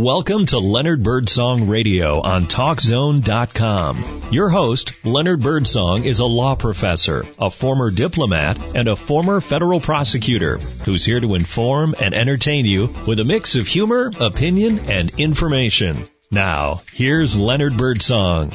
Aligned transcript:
Welcome 0.00 0.46
to 0.46 0.58
Leonard 0.58 1.02
Birdsong 1.02 1.68
Radio 1.68 2.22
on 2.22 2.46
TalkZone.com. 2.46 4.32
Your 4.32 4.48
host, 4.48 4.92
Leonard 5.04 5.42
Birdsong, 5.42 6.04
is 6.06 6.20
a 6.20 6.24
law 6.24 6.54
professor, 6.54 7.22
a 7.38 7.50
former 7.50 7.90
diplomat, 7.90 8.74
and 8.74 8.88
a 8.88 8.96
former 8.96 9.42
federal 9.42 9.78
prosecutor 9.78 10.56
who's 10.86 11.04
here 11.04 11.20
to 11.20 11.34
inform 11.34 11.94
and 12.00 12.14
entertain 12.14 12.64
you 12.64 12.88
with 13.06 13.20
a 13.20 13.24
mix 13.24 13.56
of 13.56 13.66
humor, 13.66 14.10
opinion, 14.18 14.90
and 14.90 15.12
information. 15.20 16.02
Now, 16.30 16.80
here's 16.94 17.36
Leonard 17.36 17.76
Birdsong. 17.76 18.52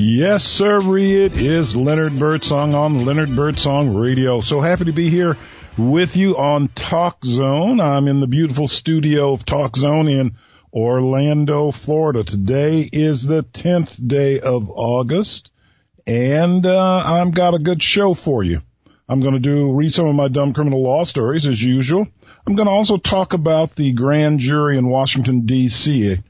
Yes, 0.00 0.44
sir, 0.44 0.78
it 0.96 1.36
is 1.36 1.74
Leonard 1.74 2.20
Birdsong 2.20 2.72
on 2.72 3.04
Leonard 3.04 3.34
Birdsong 3.34 3.96
Radio. 3.96 4.40
So 4.40 4.60
happy 4.60 4.84
to 4.84 4.92
be 4.92 5.10
here 5.10 5.36
with 5.76 6.16
you 6.16 6.36
on 6.36 6.68
Talk 6.68 7.24
Zone. 7.24 7.80
I'm 7.80 8.06
in 8.06 8.20
the 8.20 8.28
beautiful 8.28 8.68
studio 8.68 9.32
of 9.32 9.44
Talk 9.44 9.76
Zone 9.76 10.06
in 10.06 10.36
Orlando, 10.72 11.72
Florida. 11.72 12.22
Today 12.22 12.82
is 12.82 13.24
the 13.24 13.42
10th 13.42 14.06
day 14.06 14.38
of 14.38 14.70
August 14.70 15.50
and 16.06 16.64
uh, 16.64 17.02
I've 17.04 17.34
got 17.34 17.54
a 17.54 17.58
good 17.58 17.82
show 17.82 18.14
for 18.14 18.44
you. 18.44 18.62
I'm 19.08 19.18
going 19.18 19.34
to 19.34 19.40
do 19.40 19.72
read 19.72 19.92
some 19.92 20.06
of 20.06 20.14
my 20.14 20.28
dumb 20.28 20.52
criminal 20.52 20.80
law 20.80 21.02
stories 21.02 21.44
as 21.44 21.60
usual. 21.60 22.06
I'm 22.46 22.54
going 22.54 22.68
to 22.68 22.72
also 22.72 22.98
talk 22.98 23.32
about 23.32 23.74
the 23.74 23.90
grand 23.94 24.38
jury 24.38 24.78
in 24.78 24.86
Washington 24.86 25.40
D.C 25.40 26.20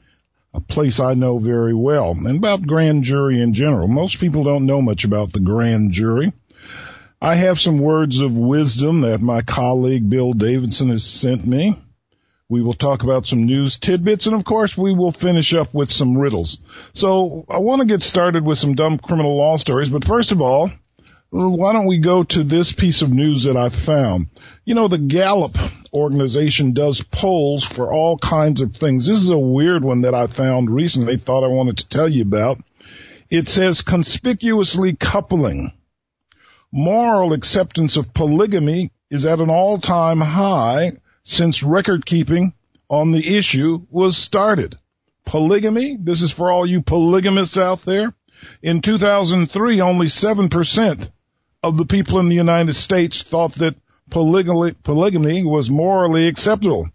a 0.53 0.59
place 0.61 0.99
I 0.99 1.13
know 1.13 1.37
very 1.37 1.73
well, 1.73 2.11
and 2.11 2.37
about 2.37 2.65
grand 2.65 3.03
jury 3.03 3.41
in 3.41 3.53
general. 3.53 3.87
Most 3.87 4.19
people 4.19 4.43
don't 4.43 4.65
know 4.65 4.81
much 4.81 5.03
about 5.03 5.31
the 5.31 5.39
grand 5.39 5.91
jury. 5.91 6.33
I 7.21 7.35
have 7.35 7.59
some 7.59 7.79
words 7.79 8.21
of 8.21 8.37
wisdom 8.37 9.01
that 9.01 9.21
my 9.21 9.41
colleague 9.41 10.09
Bill 10.09 10.33
Davidson 10.33 10.89
has 10.89 11.03
sent 11.03 11.45
me. 11.45 11.77
We 12.47 12.63
will 12.63 12.73
talk 12.73 13.03
about 13.03 13.27
some 13.27 13.45
news 13.45 13.77
tidbits 13.77 14.25
and 14.25 14.35
of 14.35 14.43
course 14.43 14.75
we 14.75 14.93
will 14.93 15.11
finish 15.11 15.53
up 15.53 15.71
with 15.73 15.91
some 15.91 16.17
riddles. 16.17 16.57
So 16.93 17.45
I 17.47 17.59
want 17.59 17.81
to 17.81 17.87
get 17.87 18.01
started 18.01 18.43
with 18.43 18.57
some 18.57 18.73
dumb 18.73 18.97
criminal 18.97 19.37
law 19.37 19.57
stories, 19.57 19.89
but 19.89 20.05
first 20.05 20.31
of 20.31 20.41
all, 20.41 20.71
why 21.29 21.73
don't 21.73 21.85
we 21.85 21.99
go 21.99 22.23
to 22.23 22.43
this 22.43 22.71
piece 22.71 23.03
of 23.03 23.11
news 23.11 23.43
that 23.43 23.55
I 23.55 23.69
found? 23.69 24.29
You 24.65 24.73
know, 24.73 24.87
the 24.87 24.97
Gallup 24.97 25.57
organization 25.93 26.73
does 26.73 27.01
polls 27.01 27.63
for 27.63 27.91
all 27.91 28.17
kinds 28.17 28.61
of 28.61 28.75
things. 28.75 29.07
This 29.07 29.17
is 29.17 29.29
a 29.29 29.37
weird 29.37 29.83
one 29.83 30.01
that 30.01 30.13
I 30.13 30.27
found 30.27 30.69
recently, 30.69 31.17
thought 31.17 31.43
I 31.43 31.47
wanted 31.47 31.77
to 31.77 31.87
tell 31.87 32.09
you 32.09 32.21
about. 32.21 32.61
It 33.29 33.49
says 33.49 33.81
conspicuously 33.81 34.95
coupling. 34.95 35.73
Moral 36.71 37.33
acceptance 37.33 37.97
of 37.97 38.13
polygamy 38.13 38.91
is 39.09 39.25
at 39.25 39.39
an 39.39 39.49
all-time 39.49 40.21
high 40.21 40.93
since 41.23 41.63
record 41.63 42.05
keeping 42.05 42.53
on 42.89 43.11
the 43.11 43.37
issue 43.37 43.85
was 43.89 44.17
started. 44.17 44.77
Polygamy, 45.25 45.97
this 45.99 46.21
is 46.21 46.31
for 46.31 46.51
all 46.51 46.65
you 46.65 46.81
polygamists 46.81 47.57
out 47.57 47.81
there. 47.81 48.13
In 48.63 48.81
2003, 48.81 49.81
only 49.81 50.07
7% 50.07 51.11
of 51.61 51.77
the 51.77 51.85
people 51.85 52.19
in 52.19 52.29
the 52.29 52.35
United 52.35 52.75
States 52.75 53.21
thought 53.21 53.53
that 53.55 53.75
polygamy, 54.09 54.73
polygamy 54.83 55.43
was 55.43 55.69
morally 55.69 56.27
acceptable. 56.27 56.89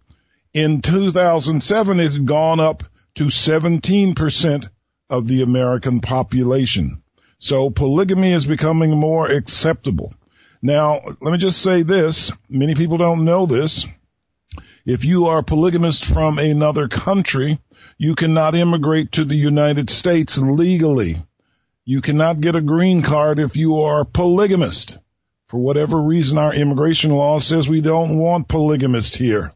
In 0.53 0.81
2007, 0.81 1.99
it 1.99 2.13
had 2.13 2.25
gone 2.25 2.59
up 2.59 2.83
to 3.15 3.25
17% 3.25 4.69
of 5.09 5.27
the 5.27 5.41
American 5.41 6.01
population. 6.01 7.01
So 7.37 7.69
polygamy 7.69 8.33
is 8.33 8.45
becoming 8.45 8.91
more 8.91 9.29
acceptable. 9.29 10.13
Now, 10.61 11.01
let 11.21 11.31
me 11.31 11.37
just 11.37 11.61
say 11.61 11.83
this. 11.83 12.31
Many 12.49 12.75
people 12.75 12.97
don't 12.97 13.25
know 13.25 13.45
this. 13.45 13.85
If 14.85 15.03
you 15.03 15.27
are 15.27 15.39
a 15.39 15.43
polygamist 15.43 16.05
from 16.05 16.39
another 16.39 16.87
country, 16.87 17.59
you 17.97 18.15
cannot 18.15 18.55
immigrate 18.55 19.13
to 19.13 19.25
the 19.25 19.35
United 19.35 19.89
States 19.89 20.37
legally. 20.37 21.23
You 21.85 22.01
cannot 22.01 22.41
get 22.41 22.55
a 22.55 22.61
green 22.61 23.01
card 23.01 23.39
if 23.39 23.55
you 23.55 23.81
are 23.81 24.01
a 24.01 24.05
polygamist. 24.05 24.97
For 25.55 25.61
whatever 25.61 26.01
reason, 26.01 26.37
our 26.37 26.53
immigration 26.53 27.11
law 27.11 27.39
says 27.39 27.69
we 27.69 27.79
don't 27.79 28.17
want 28.17 28.49
polygamists 28.49 29.15
here. 29.15 29.53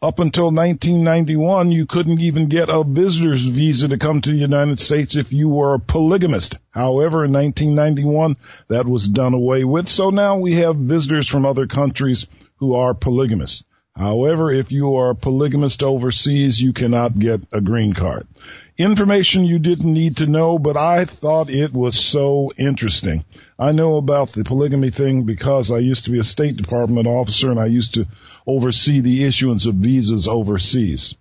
Up 0.00 0.20
until 0.20 0.52
1991, 0.52 1.72
you 1.72 1.84
couldn't 1.84 2.20
even 2.20 2.48
get 2.48 2.68
a 2.68 2.84
visitor's 2.84 3.44
visa 3.44 3.88
to 3.88 3.98
come 3.98 4.20
to 4.20 4.30
the 4.30 4.36
United 4.36 4.78
States 4.78 5.16
if 5.16 5.32
you 5.32 5.48
were 5.48 5.74
a 5.74 5.80
polygamist. 5.80 6.58
However, 6.70 7.24
in 7.24 7.32
1991, 7.32 8.36
that 8.68 8.86
was 8.86 9.08
done 9.08 9.34
away 9.34 9.64
with. 9.64 9.88
So 9.88 10.10
now 10.10 10.38
we 10.38 10.54
have 10.60 10.76
visitors 10.76 11.26
from 11.26 11.44
other 11.44 11.66
countries 11.66 12.28
who 12.58 12.74
are 12.74 12.94
polygamists. 12.94 13.64
However, 13.96 14.52
if 14.52 14.70
you 14.70 14.94
are 14.94 15.10
a 15.10 15.16
polygamist 15.16 15.82
overseas, 15.82 16.62
you 16.62 16.72
cannot 16.72 17.18
get 17.18 17.40
a 17.50 17.60
green 17.60 17.94
card 17.94 18.28
information 18.76 19.44
you 19.44 19.58
didn't 19.58 19.92
need 19.92 20.16
to 20.16 20.26
know, 20.26 20.58
but 20.58 20.76
I 20.76 21.04
thought 21.04 21.50
it 21.50 21.72
was 21.72 21.98
so 21.98 22.52
interesting. 22.56 23.24
I 23.58 23.72
know 23.72 23.96
about 23.96 24.30
the 24.30 24.44
polygamy 24.44 24.90
thing 24.90 25.22
because 25.22 25.70
I 25.70 25.78
used 25.78 26.06
to 26.06 26.10
be 26.10 26.18
a 26.18 26.24
State 26.24 26.56
Department 26.56 27.06
officer 27.06 27.50
and 27.50 27.60
I 27.60 27.66
used 27.66 27.94
to 27.94 28.06
oversee 28.46 29.00
the 29.00 29.24
issuance 29.24 29.66
of 29.66 29.76
visas 29.76 30.26
overseas. 30.26 31.14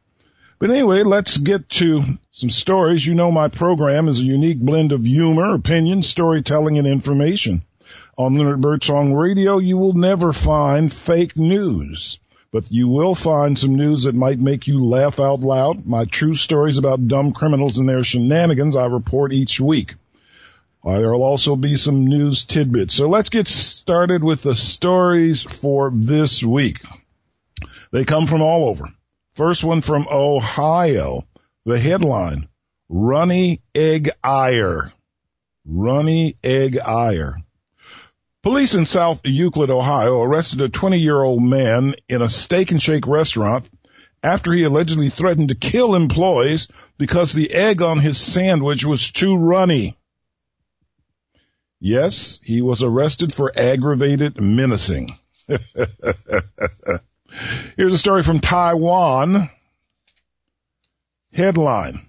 But 0.59 0.71
anyway, 0.71 1.03
let's 1.03 1.37
get 1.37 1.69
to 1.71 2.17
some 2.31 2.49
stories. 2.49 3.05
You 3.05 3.15
know 3.15 3.31
my 3.31 3.49
program 3.49 4.07
is 4.07 4.19
a 4.19 4.23
unique 4.23 4.59
blend 4.59 4.91
of 4.91 5.05
humor, 5.05 5.53
opinion, 5.53 6.03
storytelling, 6.03 6.77
and 6.77 6.87
information. 6.87 7.63
On 8.17 8.35
Leonard 8.35 8.61
Birdsong 8.61 9.13
Radio, 9.13 9.57
you 9.57 9.77
will 9.77 9.93
never 9.93 10.31
find 10.31 10.91
fake 10.91 11.35
news 11.35 12.19
but 12.53 12.71
you 12.71 12.87
will 12.87 13.15
find 13.15 13.57
some 13.57 13.75
news 13.75 14.03
that 14.03 14.13
might 14.13 14.39
make 14.39 14.67
you 14.67 14.85
laugh 14.85 15.19
out 15.19 15.39
loud. 15.39 15.87
My 15.87 16.05
true 16.05 16.35
stories 16.35 16.77
about 16.77 17.07
dumb 17.07 17.33
criminals 17.33 17.79
and 17.79 17.89
their 17.89 18.03
shenanigans 18.03 18.75
I 18.75 18.85
report 18.85 19.33
each 19.33 19.59
week. 19.59 19.95
There 20.85 21.11
will 21.11 21.23
also 21.23 21.55
be 21.55 21.75
some 21.77 22.05
news 22.05 22.43
tidbits. 22.43 22.93
So 22.93 23.09
let's 23.09 23.29
get 23.29 23.47
started 23.47 24.23
with 24.23 24.43
the 24.43 24.53
stories 24.53 25.41
for 25.41 25.91
this 25.91 26.43
week. 26.43 26.83
They 27.91 28.05
come 28.05 28.27
from 28.27 28.41
all 28.41 28.69
over. 28.69 28.85
First 29.33 29.63
one 29.63 29.81
from 29.81 30.07
Ohio. 30.11 31.25
The 31.65 31.79
headline, 31.79 32.49
Runny 32.87 33.61
Egg 33.73 34.11
Ire. 34.23 34.91
Runny 35.65 36.35
Egg 36.43 36.77
Ire. 36.77 37.42
Police 38.43 38.75
in 38.75 38.85
South 38.85 39.21
Euclid, 39.23 39.69
Ohio 39.69 40.21
arrested 40.21 40.59
a 40.59 40.67
20 40.67 40.99
year 40.99 41.23
old 41.23 41.41
man 41.41 41.95
in 42.09 42.21
a 42.21 42.27
steak 42.27 42.71
and 42.71 42.83
shake 42.83 43.07
restaurant 43.07 43.69
after 44.21 44.51
he 44.51 44.63
allegedly 44.63 45.09
threatened 45.09 45.47
to 45.47 45.55
kill 45.55 45.95
employees 45.95 46.67
because 46.97 47.31
the 47.31 47.53
egg 47.53 47.81
on 47.81 47.99
his 47.99 48.19
sandwich 48.19 48.83
was 48.83 49.13
too 49.13 49.37
runny. 49.37 49.97
Yes, 51.79 52.41
he 52.43 52.61
was 52.61 52.83
arrested 52.83 53.33
for 53.33 53.57
aggravated 53.57 54.41
menacing. 54.41 55.17
Here's 55.47 55.63
a 57.93 57.97
story 57.97 58.23
from 58.23 58.41
Taiwan. 58.41 59.49
Headline. 61.31 62.07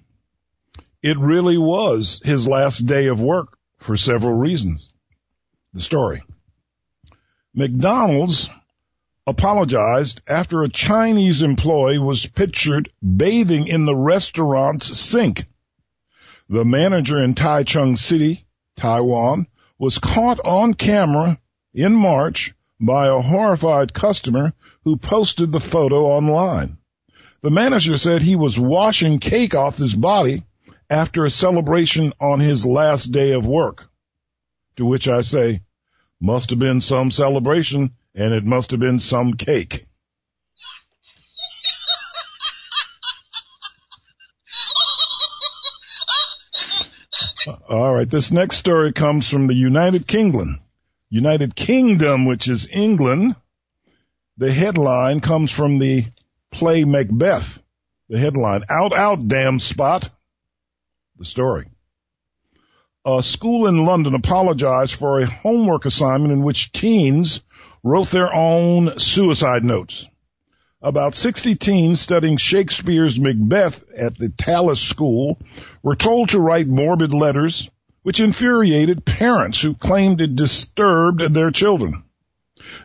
It 1.01 1.17
really 1.17 1.59
was 1.59 2.21
his 2.25 2.49
last 2.49 2.81
day 2.81 3.07
of 3.07 3.21
work 3.21 3.57
for 3.79 3.97
several 3.97 4.35
reasons 4.35 4.91
the 5.75 5.81
story. 5.81 6.23
McDonald's 7.53 8.49
apologized 9.27 10.21
after 10.27 10.63
a 10.63 10.69
Chinese 10.69 11.43
employee 11.43 11.99
was 11.99 12.27
pictured 12.27 12.91
bathing 13.03 13.67
in 13.67 13.85
the 13.85 13.95
restaurant's 13.95 14.99
sink. 14.99 15.47
The 16.49 16.65
manager 16.65 17.23
in 17.23 17.35
Taichung 17.35 17.99
City, 17.99 18.45
Taiwan, 18.77 19.47
was 19.79 19.99
caught 19.99 20.41
on 20.45 20.75
camera 20.75 21.39
in 21.73 21.93
March 21.93 22.55
by 22.81 23.09
a 23.09 23.21
horrified 23.21 23.93
customer 23.95 24.53
who 24.85 24.97
posted 24.97 25.51
the 25.51 25.61
photo 25.61 26.05
online. 26.05 26.77
The 27.43 27.51
manager 27.51 27.97
said 27.97 28.23
he 28.23 28.37
was 28.37 28.59
washing 28.59 29.19
cake 29.19 29.55
off 29.55 29.79
his 29.79 29.95
body 29.95 30.45
after 30.89 31.25
a 31.25 31.31
celebration 31.31 32.13
on 32.21 32.41
his 32.41 32.65
last 32.65 33.07
day 33.07 33.33
of 33.33 33.47
work. 33.47 33.89
To 34.77 34.85
which 34.85 35.09
I 35.09 35.21
say, 35.21 35.61
must 36.21 36.51
have 36.51 36.59
been 36.59 36.81
some 36.81 37.11
celebration 37.11 37.93
and 38.15 38.35
it 38.35 38.45
must 38.45 38.71
have 38.71 38.81
been 38.81 38.99
some 38.99 39.35
cake. 39.35 39.85
All 47.69 47.95
right. 47.95 48.09
This 48.09 48.33
next 48.33 48.57
story 48.57 48.93
comes 48.93 49.29
from 49.29 49.47
the 49.47 49.55
United 49.55 50.07
Kingdom. 50.07 50.61
United 51.11 51.55
Kingdom, 51.55 52.25
which 52.25 52.49
is 52.49 52.69
England. 52.71 53.37
The 54.39 54.51
headline 54.51 55.21
comes 55.21 55.51
from 55.51 55.79
the 55.79 56.07
play 56.51 56.85
Macbeth. 56.85 57.61
The 58.09 58.19
headline, 58.19 58.65
out, 58.69 58.97
out, 58.97 59.29
damn 59.29 59.59
spot. 59.59 60.09
The 61.19 61.25
story 61.25 61.67
a 63.07 63.23
school 63.23 63.67
in 63.67 63.85
London 63.85 64.15
apologized 64.15 64.95
for 64.95 65.21
a 65.21 65.27
homework 65.27 65.85
assignment 65.85 66.33
in 66.33 66.43
which 66.43 66.73
teens 66.73 67.43
wrote 67.83 68.09
their 68.09 68.35
own 68.35 68.99
suicide 68.99 69.63
notes. 69.63 70.09
About 70.81 71.15
60 71.15 71.55
teens 71.57 72.01
studying 72.01 72.39
Shakespeare's 72.39 73.21
Macbeth 73.21 73.85
at 73.97 74.17
the 74.17 74.31
Tallis 74.31 74.81
School 74.81 75.39
were 75.83 75.97
told 75.97 76.31
to 76.31 76.41
write 76.41 76.67
morbid 76.67 77.13
letters, 77.13 77.69
which 78.03 78.21
infuriated 78.21 79.05
parents 79.05 79.61
who 79.61 79.75
claimed 79.75 80.21
it 80.21 80.37
disturbed 80.37 81.23
their 81.33 81.51
children. 81.51 82.05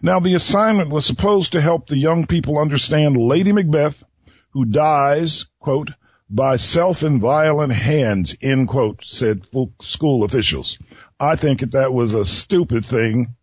Now 0.01 0.19
the 0.19 0.33
assignment 0.33 0.89
was 0.89 1.05
supposed 1.05 1.53
to 1.53 1.61
help 1.61 1.87
the 1.87 1.97
young 1.97 2.25
people 2.25 2.57
understand 2.57 3.15
Lady 3.15 3.53
Macbeth, 3.53 4.03
who 4.51 4.65
dies, 4.65 5.45
quote, 5.59 5.89
by 6.29 6.57
self 6.57 7.03
and 7.03 7.19
violent 7.19 7.73
hands, 7.73 8.35
end 8.41 8.67
quote, 8.67 9.03
said 9.03 9.41
school 9.81 10.23
officials. 10.23 10.77
I 11.19 11.35
think 11.35 11.61
that 11.61 11.71
that 11.71 11.93
was 11.93 12.13
a 12.13 12.23
stupid 12.23 12.85
thing 12.85 13.35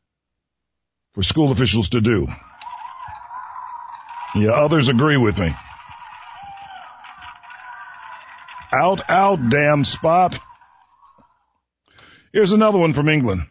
for 1.12 1.22
school 1.22 1.50
officials 1.50 1.90
to 1.90 2.00
do. 2.00 2.28
Yeah, 4.34 4.50
others 4.50 4.88
agree 4.88 5.16
with 5.16 5.38
me. 5.38 5.54
Out, 8.72 9.08
out, 9.08 9.48
damn 9.48 9.84
spot. 9.84 10.38
Here's 12.32 12.52
another 12.52 12.78
one 12.78 12.92
from 12.92 13.08
England. 13.08 13.46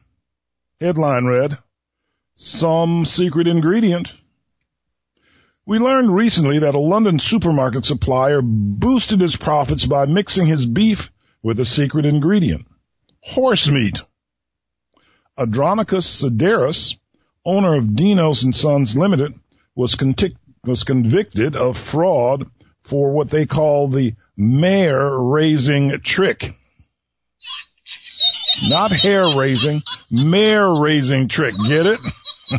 Headline 0.80 1.26
read, 1.26 1.58
Some 2.36 3.06
secret 3.06 3.48
ingredient 3.48 4.14
we 5.66 5.80
learned 5.80 6.14
recently 6.14 6.60
that 6.60 6.76
a 6.76 6.80
London 6.80 7.20
supermarket 7.20 7.86
supplier 7.86 8.42
boosted 8.42 9.20
his 9.20 9.36
profits 9.36 9.86
by 9.86 10.06
mixing 10.06 10.46
his 10.46 10.66
beef 10.66 11.12
with 11.42 11.60
a 11.60 11.66
secret 11.66 12.06
ingredient. 12.06 12.68
Horse 13.22 13.68
meat. 13.70 14.00
Andronicus 15.38 16.06
Sideris, 16.06 16.96
owner 17.44 17.76
of 17.76 17.84
Dinos 17.84 18.44
and 18.44 18.56
Sons 18.56 18.96
Limited, 18.96 19.34
was, 19.76 19.96
contic- 19.96 20.38
was 20.64 20.84
convicted 20.84 21.56
of 21.56 21.78
fraud 21.78 22.50
for 22.84 23.12
what 23.12 23.30
they 23.30 23.46
call 23.46 23.88
the 23.88 24.16
mare 24.38 25.18
raising 25.18 26.00
trick. 26.02 26.56
Not 28.64 28.92
hair 28.92 29.36
raising, 29.38 29.82
mare 30.10 30.72
raising 30.72 31.28
trick. 31.28 31.56
Get 31.68 31.88
it? 31.88 32.00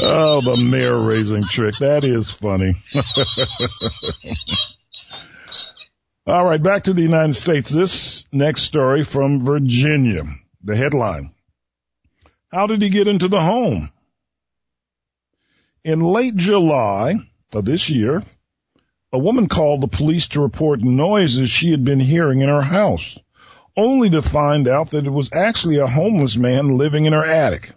oh, 0.00 0.40
the 0.40 0.56
mare 0.58 0.98
raising 0.98 1.44
trick. 1.44 1.76
That 1.78 2.04
is 2.04 2.30
funny. 2.30 2.74
All 6.26 6.44
right, 6.44 6.62
back 6.62 6.84
to 6.84 6.92
the 6.92 7.02
United 7.02 7.34
States. 7.34 7.70
This 7.70 8.26
next 8.32 8.62
story 8.62 9.04
from 9.04 9.40
Virginia. 9.44 10.22
The 10.64 10.76
headline. 10.76 11.32
How 12.50 12.66
did 12.66 12.82
he 12.82 12.90
get 12.90 13.08
into 13.08 13.28
the 13.28 13.40
home? 13.40 13.90
In 15.84 16.00
late 16.00 16.36
July 16.36 17.14
of 17.52 17.64
this 17.64 17.90
year, 17.90 18.22
a 19.12 19.18
woman 19.18 19.48
called 19.48 19.80
the 19.80 19.88
police 19.88 20.28
to 20.28 20.40
report 20.40 20.80
noises 20.80 21.50
she 21.50 21.70
had 21.70 21.84
been 21.84 22.00
hearing 22.00 22.40
in 22.40 22.48
her 22.48 22.62
house 22.62 23.18
only 23.76 24.10
to 24.10 24.22
find 24.22 24.68
out 24.68 24.90
that 24.90 25.06
it 25.06 25.10
was 25.10 25.30
actually 25.32 25.78
a 25.78 25.86
homeless 25.86 26.36
man 26.36 26.76
living 26.76 27.04
in 27.04 27.12
her 27.12 27.24
attic. 27.24 27.72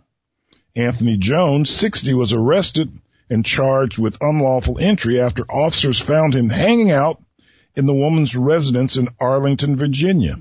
Anthony 0.75 1.17
Jones, 1.17 1.69
60, 1.69 2.13
was 2.13 2.33
arrested 2.33 2.91
and 3.29 3.45
charged 3.45 3.97
with 3.97 4.21
unlawful 4.21 4.77
entry 4.79 5.21
after 5.21 5.49
officers 5.49 5.99
found 5.99 6.35
him 6.35 6.49
hanging 6.49 6.91
out 6.91 7.21
in 7.75 7.85
the 7.85 7.93
woman's 7.93 8.35
residence 8.35 8.97
in 8.97 9.09
Arlington, 9.19 9.75
Virginia. 9.75 10.39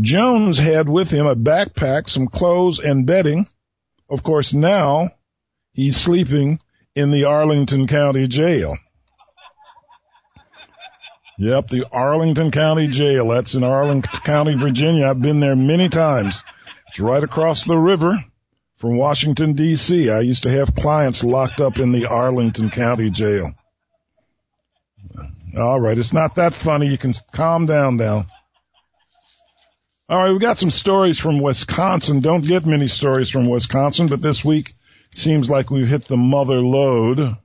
Jones 0.00 0.58
had 0.58 0.88
with 0.88 1.10
him 1.10 1.26
a 1.26 1.34
backpack, 1.34 2.08
some 2.08 2.28
clothes, 2.28 2.78
and 2.78 3.04
bedding. 3.04 3.48
Of 4.08 4.22
course, 4.22 4.54
now 4.54 5.10
he's 5.72 5.96
sleeping 5.96 6.60
in 6.94 7.10
the 7.10 7.24
Arlington 7.24 7.86
County 7.86 8.28
Jail. 8.28 8.76
Yep, 11.40 11.68
the 11.68 11.86
Arlington 11.92 12.50
County 12.50 12.88
Jail. 12.88 13.28
That's 13.28 13.54
in 13.54 13.62
Arlington 13.62 14.20
County, 14.24 14.56
Virginia. 14.56 15.06
I've 15.06 15.22
been 15.22 15.38
there 15.38 15.54
many 15.54 15.88
times. 15.88 16.42
It's 16.88 16.98
right 16.98 17.22
across 17.22 17.64
the 17.64 17.78
river 17.78 18.24
from 18.78 18.96
Washington 18.96 19.54
DC. 19.54 20.12
I 20.12 20.20
used 20.20 20.42
to 20.42 20.50
have 20.50 20.74
clients 20.74 21.22
locked 21.22 21.60
up 21.60 21.78
in 21.78 21.92
the 21.92 22.06
Arlington 22.06 22.70
County 22.70 23.10
Jail. 23.10 23.52
All 25.56 25.80
right, 25.80 25.96
it's 25.96 26.12
not 26.12 26.34
that 26.34 26.54
funny. 26.54 26.88
You 26.88 26.98
can 26.98 27.14
calm 27.30 27.66
down 27.66 27.96
now. 27.96 28.26
All 30.08 30.18
right, 30.18 30.32
we 30.32 30.40
got 30.40 30.58
some 30.58 30.70
stories 30.70 31.20
from 31.20 31.38
Wisconsin. 31.38 32.20
Don't 32.20 32.44
get 32.44 32.66
many 32.66 32.88
stories 32.88 33.30
from 33.30 33.48
Wisconsin, 33.48 34.08
but 34.08 34.20
this 34.20 34.44
week 34.44 34.74
seems 35.12 35.48
like 35.48 35.70
we've 35.70 35.88
hit 35.88 36.08
the 36.08 36.16
mother 36.16 36.60
lode. 36.60 37.36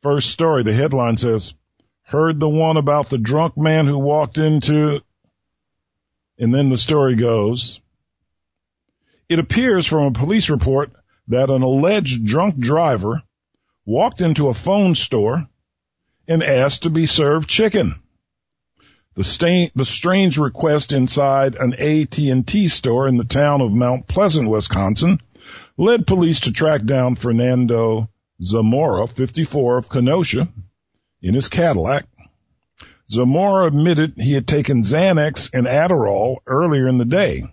First 0.00 0.30
story, 0.30 0.62
the 0.62 0.72
headline 0.72 1.18
says, 1.18 1.54
heard 2.08 2.40
the 2.40 2.48
one 2.48 2.78
about 2.78 3.10
the 3.10 3.18
drunk 3.18 3.56
man 3.58 3.86
who 3.86 3.98
walked 3.98 4.38
into, 4.38 5.02
and 6.38 6.54
then 6.54 6.70
the 6.70 6.78
story 6.78 7.14
goes. 7.16 7.80
It 9.28 9.38
appears 9.38 9.86
from 9.86 10.04
a 10.04 10.18
police 10.18 10.48
report 10.48 10.90
that 11.28 11.50
an 11.50 11.60
alleged 11.60 12.24
drunk 12.24 12.58
driver 12.58 13.22
walked 13.84 14.22
into 14.22 14.48
a 14.48 14.54
phone 14.54 14.94
store 14.94 15.46
and 16.26 16.42
asked 16.42 16.84
to 16.84 16.90
be 16.90 17.04
served 17.04 17.46
chicken. 17.46 17.96
The, 19.14 19.70
the 19.74 19.84
strange 19.84 20.38
request 20.38 20.92
inside 20.92 21.56
an 21.56 21.74
AT&T 21.74 22.68
store 22.68 23.06
in 23.06 23.18
the 23.18 23.24
town 23.24 23.60
of 23.60 23.70
Mount 23.70 24.06
Pleasant, 24.06 24.48
Wisconsin, 24.48 25.20
led 25.76 26.06
police 26.06 26.40
to 26.40 26.52
track 26.52 26.84
down 26.84 27.16
Fernando 27.16 28.08
Zamora, 28.42 29.06
54 29.06 29.76
of 29.76 29.90
Kenosha, 29.90 30.48
in 31.22 31.34
his 31.34 31.48
Cadillac. 31.48 32.06
Zamora 33.10 33.66
admitted 33.66 34.14
he 34.16 34.34
had 34.34 34.46
taken 34.46 34.82
Xanax 34.82 35.50
and 35.52 35.66
Adderall 35.66 36.36
earlier 36.46 36.88
in 36.88 36.98
the 36.98 37.04
day. 37.04 37.44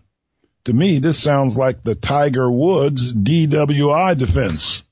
To 0.65 0.73
me, 0.73 0.99
this 0.99 1.17
sounds 1.17 1.57
like 1.57 1.83
the 1.83 1.95
Tiger 1.95 2.51
Woods 2.51 3.13
DWI 3.13 4.17
defense. 4.17 4.83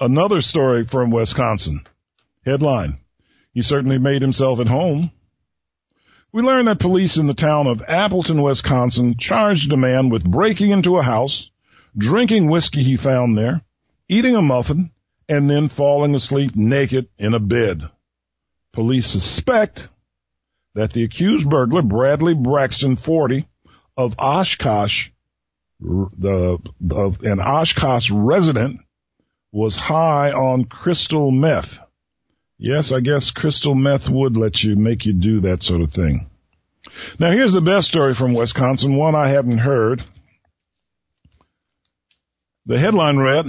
Another 0.00 0.40
story 0.40 0.86
from 0.86 1.10
Wisconsin. 1.10 1.86
Headline. 2.44 3.00
He 3.52 3.60
certainly 3.60 3.98
made 3.98 4.22
himself 4.22 4.58
at 4.58 4.66
home. 4.66 5.10
We 6.32 6.42
learned 6.42 6.68
that 6.68 6.78
police 6.78 7.18
in 7.18 7.26
the 7.26 7.34
town 7.34 7.66
of 7.66 7.82
Appleton, 7.86 8.40
Wisconsin 8.40 9.16
charged 9.18 9.72
a 9.72 9.76
man 9.76 10.08
with 10.08 10.24
breaking 10.24 10.70
into 10.70 10.96
a 10.96 11.02
house, 11.02 11.49
drinking 11.96 12.48
whiskey 12.48 12.82
he 12.82 12.96
found 12.96 13.36
there, 13.36 13.62
eating 14.08 14.36
a 14.36 14.42
muffin, 14.42 14.90
and 15.28 15.48
then 15.48 15.68
falling 15.68 16.14
asleep 16.14 16.56
naked 16.56 17.08
in 17.18 17.34
a 17.34 17.40
bed. 17.40 17.88
Police 18.72 19.06
suspect 19.06 19.88
that 20.74 20.92
the 20.92 21.04
accused 21.04 21.48
burglar, 21.48 21.82
Bradley 21.82 22.34
Braxton, 22.34 22.96
40, 22.96 23.46
of 23.96 24.14
Oshkosh, 24.18 25.10
the, 25.80 26.58
of 26.90 27.22
an 27.22 27.40
Oshkosh 27.40 28.10
resident, 28.10 28.80
was 29.52 29.76
high 29.76 30.30
on 30.30 30.64
crystal 30.64 31.30
meth. 31.30 31.80
Yes, 32.58 32.92
I 32.92 33.00
guess 33.00 33.30
crystal 33.30 33.74
meth 33.74 34.08
would 34.08 34.36
let 34.36 34.62
you 34.62 34.76
make 34.76 35.06
you 35.06 35.12
do 35.12 35.40
that 35.40 35.62
sort 35.62 35.80
of 35.80 35.92
thing. 35.92 36.28
Now 37.18 37.30
here's 37.30 37.52
the 37.52 37.60
best 37.60 37.88
story 37.88 38.14
from 38.14 38.34
Wisconsin, 38.34 38.96
one 38.96 39.14
I 39.14 39.28
haven't 39.28 39.58
heard. 39.58 40.04
The 42.70 42.78
headline 42.78 43.16
read, 43.16 43.46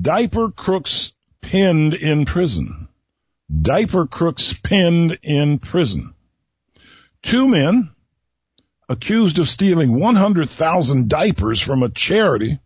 Diaper 0.00 0.52
Crooks 0.52 1.12
Pinned 1.40 1.94
in 1.94 2.24
Prison. 2.24 2.86
Diaper 3.50 4.06
Crooks 4.06 4.52
Pinned 4.52 5.18
in 5.24 5.58
Prison. 5.58 6.14
Two 7.22 7.48
men 7.48 7.90
accused 8.88 9.40
of 9.40 9.48
stealing 9.48 9.98
100,000 9.98 11.08
diapers 11.08 11.60
from 11.60 11.82
a 11.82 11.88
charity 11.88 12.60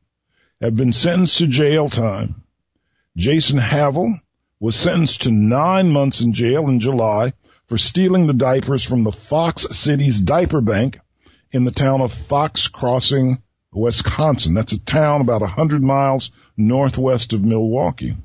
have 0.61 0.77
been 0.77 0.93
sentenced 0.93 1.39
to 1.39 1.47
jail 1.47 1.89
time. 1.89 2.43
Jason 3.17 3.57
Havel 3.57 4.21
was 4.61 4.77
sentenced 4.77 5.23
to 5.23 5.31
nine 5.31 5.89
months 5.91 6.21
in 6.21 6.35
jail 6.35 6.69
in 6.69 6.81
July 6.81 7.33
for 7.67 7.79
stealing 7.79 8.27
the 8.27 8.35
diapers 8.35 8.85
from 8.85 9.05
the 9.05 9.13
Fox 9.13 9.67
Cities 9.71 10.21
Diaper 10.21 10.61
Bank 10.61 11.01
in 11.51 11.65
the 11.65 11.71
town 11.71 12.03
of 12.03 12.13
Fox 12.13 12.69
Crossing, 12.69 13.39
Wisconsin. 13.77 14.55
That's 14.55 14.73
a 14.73 14.79
town 14.79 15.21
about 15.21 15.43
a 15.43 15.47
hundred 15.47 15.83
miles 15.83 16.31
northwest 16.57 17.33
of 17.33 17.45
Milwaukee. 17.45 18.17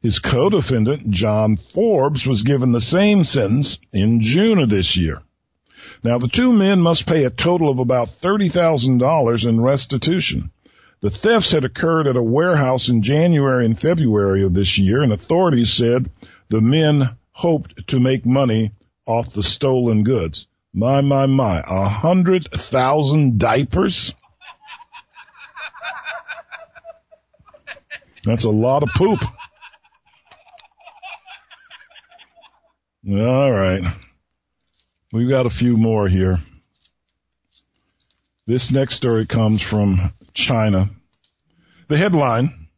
His 0.00 0.18
co-defendant, 0.18 1.10
John 1.10 1.56
Forbes, 1.56 2.26
was 2.26 2.42
given 2.42 2.72
the 2.72 2.80
same 2.80 3.24
sentence 3.24 3.78
in 3.92 4.20
June 4.20 4.58
of 4.58 4.70
this 4.70 4.96
year. 4.96 5.22
Now 6.02 6.18
the 6.18 6.28
two 6.28 6.52
men 6.52 6.80
must 6.80 7.06
pay 7.06 7.24
a 7.24 7.30
total 7.30 7.70
of 7.70 7.78
about 7.78 8.20
$30,000 8.20 9.48
in 9.48 9.60
restitution. 9.60 10.50
The 11.00 11.10
thefts 11.10 11.50
had 11.52 11.64
occurred 11.64 12.06
at 12.06 12.16
a 12.16 12.22
warehouse 12.22 12.88
in 12.88 13.02
January 13.02 13.66
and 13.66 13.78
February 13.78 14.44
of 14.44 14.54
this 14.54 14.78
year 14.78 15.02
and 15.02 15.12
authorities 15.12 15.72
said 15.72 16.10
the 16.48 16.60
men 16.60 17.16
hoped 17.32 17.88
to 17.88 18.00
make 18.00 18.24
money 18.24 18.72
off 19.06 19.32
the 19.32 19.42
stolen 19.42 20.04
goods. 20.04 20.46
My, 20.72 21.00
my, 21.00 21.26
my, 21.26 21.62
a 21.66 21.88
hundred 21.88 22.48
thousand 22.52 23.38
diapers? 23.38 24.14
That's 28.24 28.44
a 28.44 28.50
lot 28.50 28.82
of 28.82 28.88
poop. 28.94 29.22
All 33.06 33.52
right. 33.52 33.82
We've 35.12 35.28
got 35.28 35.46
a 35.46 35.50
few 35.50 35.76
more 35.76 36.08
here. 36.08 36.40
This 38.46 38.70
next 38.70 38.94
story 38.94 39.26
comes 39.26 39.62
from 39.62 40.12
China. 40.32 40.90
The 41.88 41.98
headline, 41.98 42.68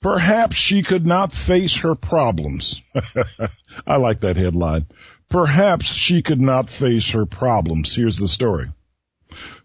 perhaps 0.00 0.56
she 0.56 0.82
could 0.82 1.06
not 1.06 1.32
face 1.32 1.76
her 1.78 1.94
problems. 1.94 2.80
I 3.86 3.96
like 3.96 4.20
that 4.20 4.36
headline. 4.36 4.86
Perhaps 5.28 5.86
she 5.86 6.22
could 6.22 6.40
not 6.40 6.68
face 6.68 7.10
her 7.10 7.26
problems. 7.26 7.94
Here's 7.94 8.18
the 8.18 8.28
story. 8.28 8.70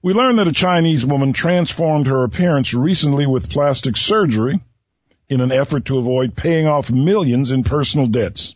We 0.01 0.13
learned 0.13 0.39
that 0.39 0.47
a 0.47 0.53
Chinese 0.53 1.05
woman 1.05 1.33
transformed 1.33 2.07
her 2.07 2.23
appearance 2.23 2.73
recently 2.73 3.25
with 3.25 3.49
plastic 3.49 3.97
surgery 3.97 4.61
in 5.29 5.41
an 5.41 5.51
effort 5.51 5.85
to 5.85 5.97
avoid 5.97 6.35
paying 6.35 6.67
off 6.67 6.91
millions 6.91 7.51
in 7.51 7.63
personal 7.63 8.07
debts. 8.07 8.55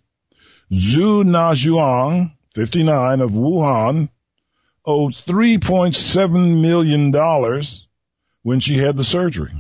Zhu 0.71 1.23
Nazhuang, 1.23 2.31
59 2.53 3.21
of 3.21 3.31
Wuhan, 3.31 4.09
owed 4.85 5.13
$3.7 5.13 6.61
million 6.61 7.11
when 8.43 8.59
she 8.59 8.77
had 8.77 8.95
the 8.97 9.03
surgery. 9.03 9.53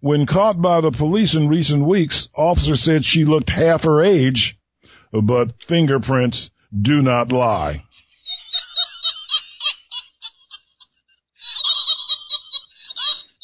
When 0.00 0.26
caught 0.26 0.60
by 0.60 0.80
the 0.80 0.92
police 0.92 1.34
in 1.34 1.48
recent 1.48 1.84
weeks, 1.84 2.28
officers 2.34 2.82
said 2.82 3.04
she 3.04 3.24
looked 3.24 3.50
half 3.50 3.84
her 3.84 4.00
age, 4.00 4.58
but 5.12 5.62
fingerprints 5.62 6.50
do 6.80 7.02
not 7.02 7.32
lie. 7.32 7.84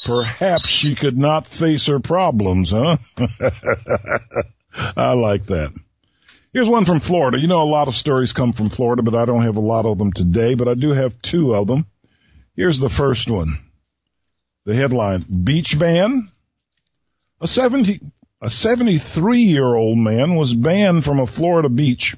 Perhaps 0.06 0.68
she 0.68 0.94
could 0.94 1.18
not 1.18 1.48
face 1.48 1.86
her 1.86 1.98
problems, 1.98 2.70
huh? 2.70 2.96
I 4.96 5.14
like 5.14 5.46
that. 5.46 5.72
Here's 6.52 6.68
one 6.68 6.84
from 6.84 7.00
Florida. 7.00 7.40
You 7.40 7.48
know, 7.48 7.60
a 7.60 7.64
lot 7.64 7.88
of 7.88 7.96
stories 7.96 8.32
come 8.32 8.52
from 8.52 8.70
Florida, 8.70 9.02
but 9.02 9.16
I 9.16 9.24
don't 9.24 9.42
have 9.42 9.56
a 9.56 9.60
lot 9.60 9.84
of 9.84 9.98
them 9.98 10.12
today, 10.12 10.54
but 10.54 10.68
I 10.68 10.74
do 10.74 10.92
have 10.92 11.20
two 11.22 11.56
of 11.56 11.66
them. 11.66 11.86
Here's 12.54 12.78
the 12.78 12.88
first 12.88 13.28
one. 13.28 13.58
The 14.64 14.76
headline, 14.76 15.22
beach 15.42 15.76
ban. 15.76 16.30
A 17.40 17.48
70, 17.48 18.00
a 18.40 18.48
73 18.48 19.42
year 19.42 19.74
old 19.74 19.98
man 19.98 20.36
was 20.36 20.54
banned 20.54 21.04
from 21.04 21.18
a 21.18 21.26
Florida 21.26 21.68
beach 21.68 22.14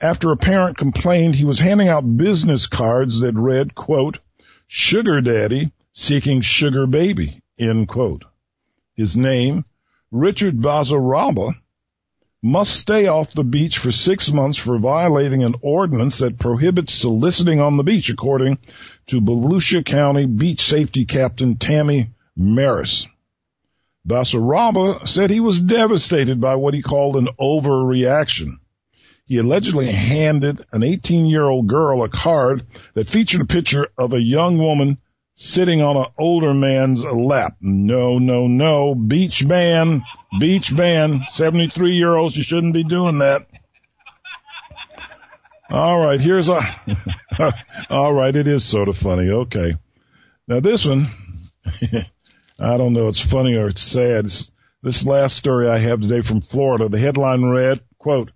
after 0.00 0.32
a 0.32 0.38
parent 0.38 0.78
complained 0.78 1.34
he 1.34 1.44
was 1.44 1.58
handing 1.58 1.88
out 1.88 2.16
business 2.16 2.68
cards 2.68 3.20
that 3.20 3.34
read, 3.34 3.74
quote, 3.74 4.18
sugar 4.66 5.20
daddy 5.20 5.72
seeking 5.98 6.40
sugar 6.40 6.86
baby, 6.86 7.40
end 7.58 7.88
quote. 7.88 8.22
His 8.94 9.16
name, 9.16 9.64
Richard 10.12 10.56
Basaraba, 10.56 11.54
must 12.40 12.76
stay 12.76 13.08
off 13.08 13.32
the 13.32 13.42
beach 13.42 13.78
for 13.78 13.90
six 13.90 14.30
months 14.30 14.56
for 14.56 14.78
violating 14.78 15.42
an 15.42 15.56
ordinance 15.60 16.18
that 16.18 16.38
prohibits 16.38 16.94
soliciting 16.94 17.58
on 17.58 17.76
the 17.76 17.82
beach, 17.82 18.10
according 18.10 18.58
to 19.08 19.20
Volusia 19.20 19.84
County 19.84 20.26
Beach 20.26 20.62
Safety 20.62 21.04
Captain 21.04 21.56
Tammy 21.56 22.10
Maris. 22.36 23.08
Basaraba 24.06 25.06
said 25.08 25.30
he 25.30 25.40
was 25.40 25.60
devastated 25.60 26.40
by 26.40 26.54
what 26.54 26.74
he 26.74 26.80
called 26.80 27.16
an 27.16 27.28
overreaction. 27.40 28.60
He 29.26 29.38
allegedly 29.38 29.90
handed 29.90 30.64
an 30.70 30.84
18 30.84 31.26
year 31.26 31.44
old 31.44 31.66
girl 31.66 32.04
a 32.04 32.08
card 32.08 32.62
that 32.94 33.10
featured 33.10 33.40
a 33.40 33.46
picture 33.46 33.88
of 33.98 34.12
a 34.12 34.22
young 34.22 34.58
woman 34.58 34.98
sitting 35.38 35.80
on 35.80 35.96
an 35.96 36.06
older 36.18 36.52
man's 36.52 37.04
lap. 37.04 37.56
No, 37.60 38.18
no, 38.18 38.48
no. 38.48 38.94
Beach 38.96 39.46
ban. 39.46 40.02
Beach 40.38 40.76
ban. 40.76 41.22
73 41.28 41.92
year 41.92 42.14
olds, 42.14 42.36
you 42.36 42.42
shouldn't 42.42 42.74
be 42.74 42.82
doing 42.82 43.18
that. 43.18 43.46
All 45.70 46.00
right, 46.00 46.20
here's 46.20 46.48
a, 46.48 46.60
all 47.90 48.12
right, 48.12 48.34
it 48.34 48.48
is 48.48 48.64
sort 48.64 48.88
of 48.88 48.96
funny. 48.96 49.30
Okay. 49.30 49.76
Now 50.48 50.60
this 50.60 50.84
one, 50.84 51.12
I 52.58 52.76
don't 52.76 52.94
know, 52.94 53.08
it's 53.08 53.20
funny 53.20 53.54
or 53.56 53.68
it's 53.68 53.82
sad. 53.82 54.24
It's, 54.24 54.50
this 54.82 55.04
last 55.04 55.36
story 55.36 55.68
I 55.68 55.78
have 55.78 56.00
today 56.00 56.22
from 56.22 56.40
Florida, 56.40 56.88
the 56.88 56.98
headline 56.98 57.44
read, 57.44 57.80
quote, 57.98 58.32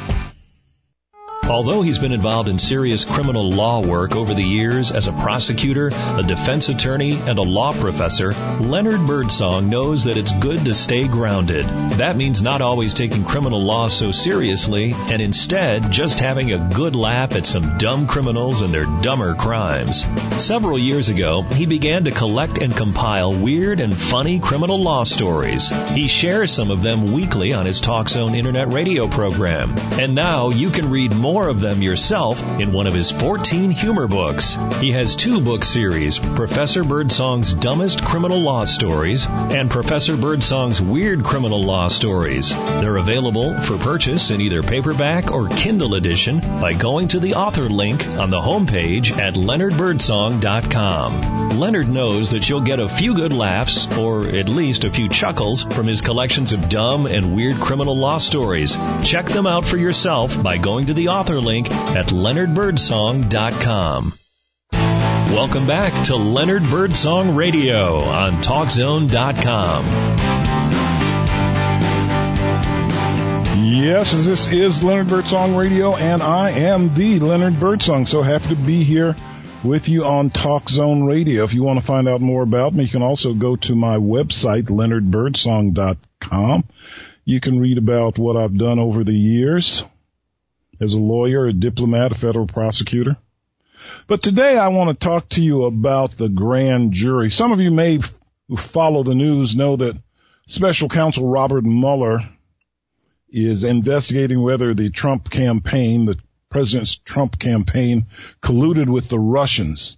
Although 1.48 1.82
he's 1.82 1.98
been 1.98 2.12
involved 2.12 2.48
in 2.48 2.58
serious 2.58 3.04
criminal 3.04 3.50
law 3.50 3.80
work 3.80 4.14
over 4.14 4.34
the 4.34 4.44
years 4.44 4.92
as 4.92 5.08
a 5.08 5.12
prosecutor, 5.12 5.88
a 5.88 6.22
defense 6.22 6.68
attorney, 6.68 7.12
and 7.12 7.38
a 7.38 7.42
law 7.42 7.72
professor, 7.72 8.32
Leonard 8.60 9.06
Birdsong 9.06 9.68
knows 9.68 10.04
that 10.04 10.16
it's 10.16 10.32
good 10.32 10.64
to 10.66 10.74
stay 10.74 11.08
grounded. 11.08 11.66
That 11.96 12.16
means 12.16 12.40
not 12.40 12.60
always 12.60 12.94
taking 12.94 13.24
criminal 13.24 13.64
law 13.64 13.88
so 13.88 14.12
seriously, 14.12 14.94
and 14.94 15.20
instead 15.20 15.90
just 15.90 16.20
having 16.20 16.52
a 16.52 16.70
good 16.72 16.94
laugh 16.94 17.34
at 17.34 17.46
some 17.46 17.78
dumb 17.78 18.06
criminals 18.06 18.62
and 18.62 18.72
their 18.72 18.86
dumber 19.02 19.34
crimes. 19.34 20.04
Several 20.38 20.78
years 20.78 21.08
ago, 21.08 21.42
he 21.42 21.66
began 21.66 22.04
to 22.04 22.10
collect 22.10 22.58
and 22.58 22.76
compile 22.76 23.32
weird 23.32 23.80
and 23.80 23.96
funny 23.96 24.38
criminal 24.38 24.80
law 24.82 25.04
stories. 25.04 25.68
He 25.68 26.06
shares 26.06 26.52
some 26.52 26.70
of 26.70 26.82
them 26.82 27.12
weekly 27.12 27.52
on 27.52 27.66
his 27.66 27.80
Talk 27.80 28.04
TalkZone 28.04 28.36
internet 28.36 28.72
radio 28.72 29.08
program. 29.08 29.74
And 30.00 30.14
now 30.14 30.50
you 30.50 30.70
can 30.70 30.90
read 30.90 31.14
more 31.14 31.33
more 31.34 31.48
of 31.48 31.58
them 31.58 31.82
yourself 31.82 32.40
in 32.60 32.70
one 32.70 32.86
of 32.86 32.94
his 32.94 33.10
14 33.10 33.72
humor 33.72 34.06
books. 34.06 34.56
He 34.78 34.92
has 34.92 35.16
two 35.16 35.40
book 35.40 35.64
series, 35.64 36.16
Professor 36.16 36.84
Birdsong's 36.84 37.52
Dumbest 37.52 38.04
Criminal 38.04 38.38
Law 38.38 38.66
Stories 38.66 39.26
and 39.26 39.68
Professor 39.68 40.16
Birdsong's 40.16 40.80
Weird 40.80 41.24
Criminal 41.24 41.64
Law 41.64 41.88
Stories. 41.88 42.50
They're 42.50 42.98
available 42.98 43.58
for 43.58 43.76
purchase 43.78 44.30
in 44.30 44.40
either 44.40 44.62
paperback 44.62 45.32
or 45.32 45.48
Kindle 45.48 45.96
edition 45.96 46.38
by 46.38 46.72
going 46.72 47.08
to 47.08 47.18
the 47.18 47.34
author 47.34 47.68
link 47.68 48.06
on 48.06 48.30
the 48.30 48.40
homepage 48.40 49.18
at 49.18 49.34
leonardbirdsong.com. 49.34 51.58
Leonard 51.58 51.88
knows 51.88 52.30
that 52.30 52.48
you'll 52.48 52.60
get 52.60 52.78
a 52.78 52.88
few 52.88 53.16
good 53.16 53.32
laughs, 53.32 53.92
or 53.98 54.28
at 54.28 54.48
least 54.48 54.84
a 54.84 54.90
few 54.90 55.08
chuckles, 55.08 55.64
from 55.64 55.88
his 55.88 56.00
collections 56.00 56.52
of 56.52 56.68
dumb 56.68 57.06
and 57.06 57.34
weird 57.34 57.56
criminal 57.56 57.96
law 57.96 58.18
stories. 58.18 58.76
Check 59.02 59.26
them 59.26 59.48
out 59.48 59.64
for 59.64 59.76
yourself 59.76 60.40
by 60.40 60.58
going 60.58 60.86
to 60.86 60.94
the 60.94 61.08
author 61.08 61.24
author 61.25 61.40
link 61.40 61.71
at 61.71 62.09
leonardbirdsong.com. 62.09 64.12
Welcome 64.73 65.66
back 65.66 66.07
to 66.09 66.16
Leonard 66.16 66.64
Birdsong 66.64 67.35
Radio 67.35 68.00
on 68.00 68.43
TalkZone.com. 68.43 69.85
Yes, 73.64 74.12
this 74.12 74.49
is 74.49 74.85
Leonard 74.85 75.09
Birdsong 75.09 75.57
Radio, 75.57 75.97
and 75.97 76.23
I 76.23 76.50
am 76.50 76.93
the 76.93 77.21
Leonard 77.21 77.59
Birdsong. 77.59 78.04
So 78.04 78.23
happy 78.23 78.49
to 78.49 78.57
be 78.57 78.85
here 78.85 79.16
with 79.64 79.88
you 79.88 80.04
on 80.04 80.28
Talk 80.28 80.69
Zone 80.69 81.04
Radio. 81.04 81.45
If 81.45 81.54
you 81.54 81.62
want 81.62 81.81
to 81.81 81.87
find 81.87 82.07
out 82.07 82.21
more 82.21 82.43
about 82.43 82.75
me, 82.75 82.85
you 82.85 82.90
can 82.90 83.00
also 83.00 83.33
go 83.33 83.57
to 83.57 83.75
my 83.75 83.97
website, 83.97 84.64
leonardbirdsong.com. 84.64 86.64
You 87.25 87.40
can 87.40 87.59
read 87.59 87.78
about 87.78 88.19
what 88.19 88.37
I've 88.37 88.59
done 88.59 88.78
over 88.78 89.04
the 89.04 89.14
years 89.14 89.85
as 90.81 90.95
a 90.95 90.99
lawyer, 90.99 91.47
a 91.47 91.52
diplomat, 91.52 92.12
a 92.12 92.14
federal 92.14 92.47
prosecutor. 92.47 93.16
But 94.07 94.23
today 94.23 94.57
I 94.59 94.69
want 94.69 94.99
to 94.99 95.07
talk 95.07 95.28
to 95.31 95.43
you 95.43 95.64
about 95.64 96.12
the 96.12 96.28
grand 96.28 96.93
jury. 96.93 97.31
Some 97.31 97.52
of 97.52 97.61
you 97.61 97.71
may 97.71 98.00
who 98.49 98.57
follow 98.57 99.02
the 99.02 99.14
news 99.14 99.57
know 99.57 99.76
that 99.76 99.97
special 100.47 100.88
counsel 100.88 101.26
Robert 101.26 101.64
Mueller 101.64 102.21
is 103.31 103.64
investigating 103.64 104.43
whether 104.43 104.75
the 104.75 104.90
Trump 104.90 105.31
campaign, 105.31 106.04
the 106.04 106.19
President's 106.50 106.97
Trump 106.97 107.38
campaign 107.38 108.07
colluded 108.43 108.88
with 108.88 109.09
the 109.09 109.19
Russians. 109.19 109.97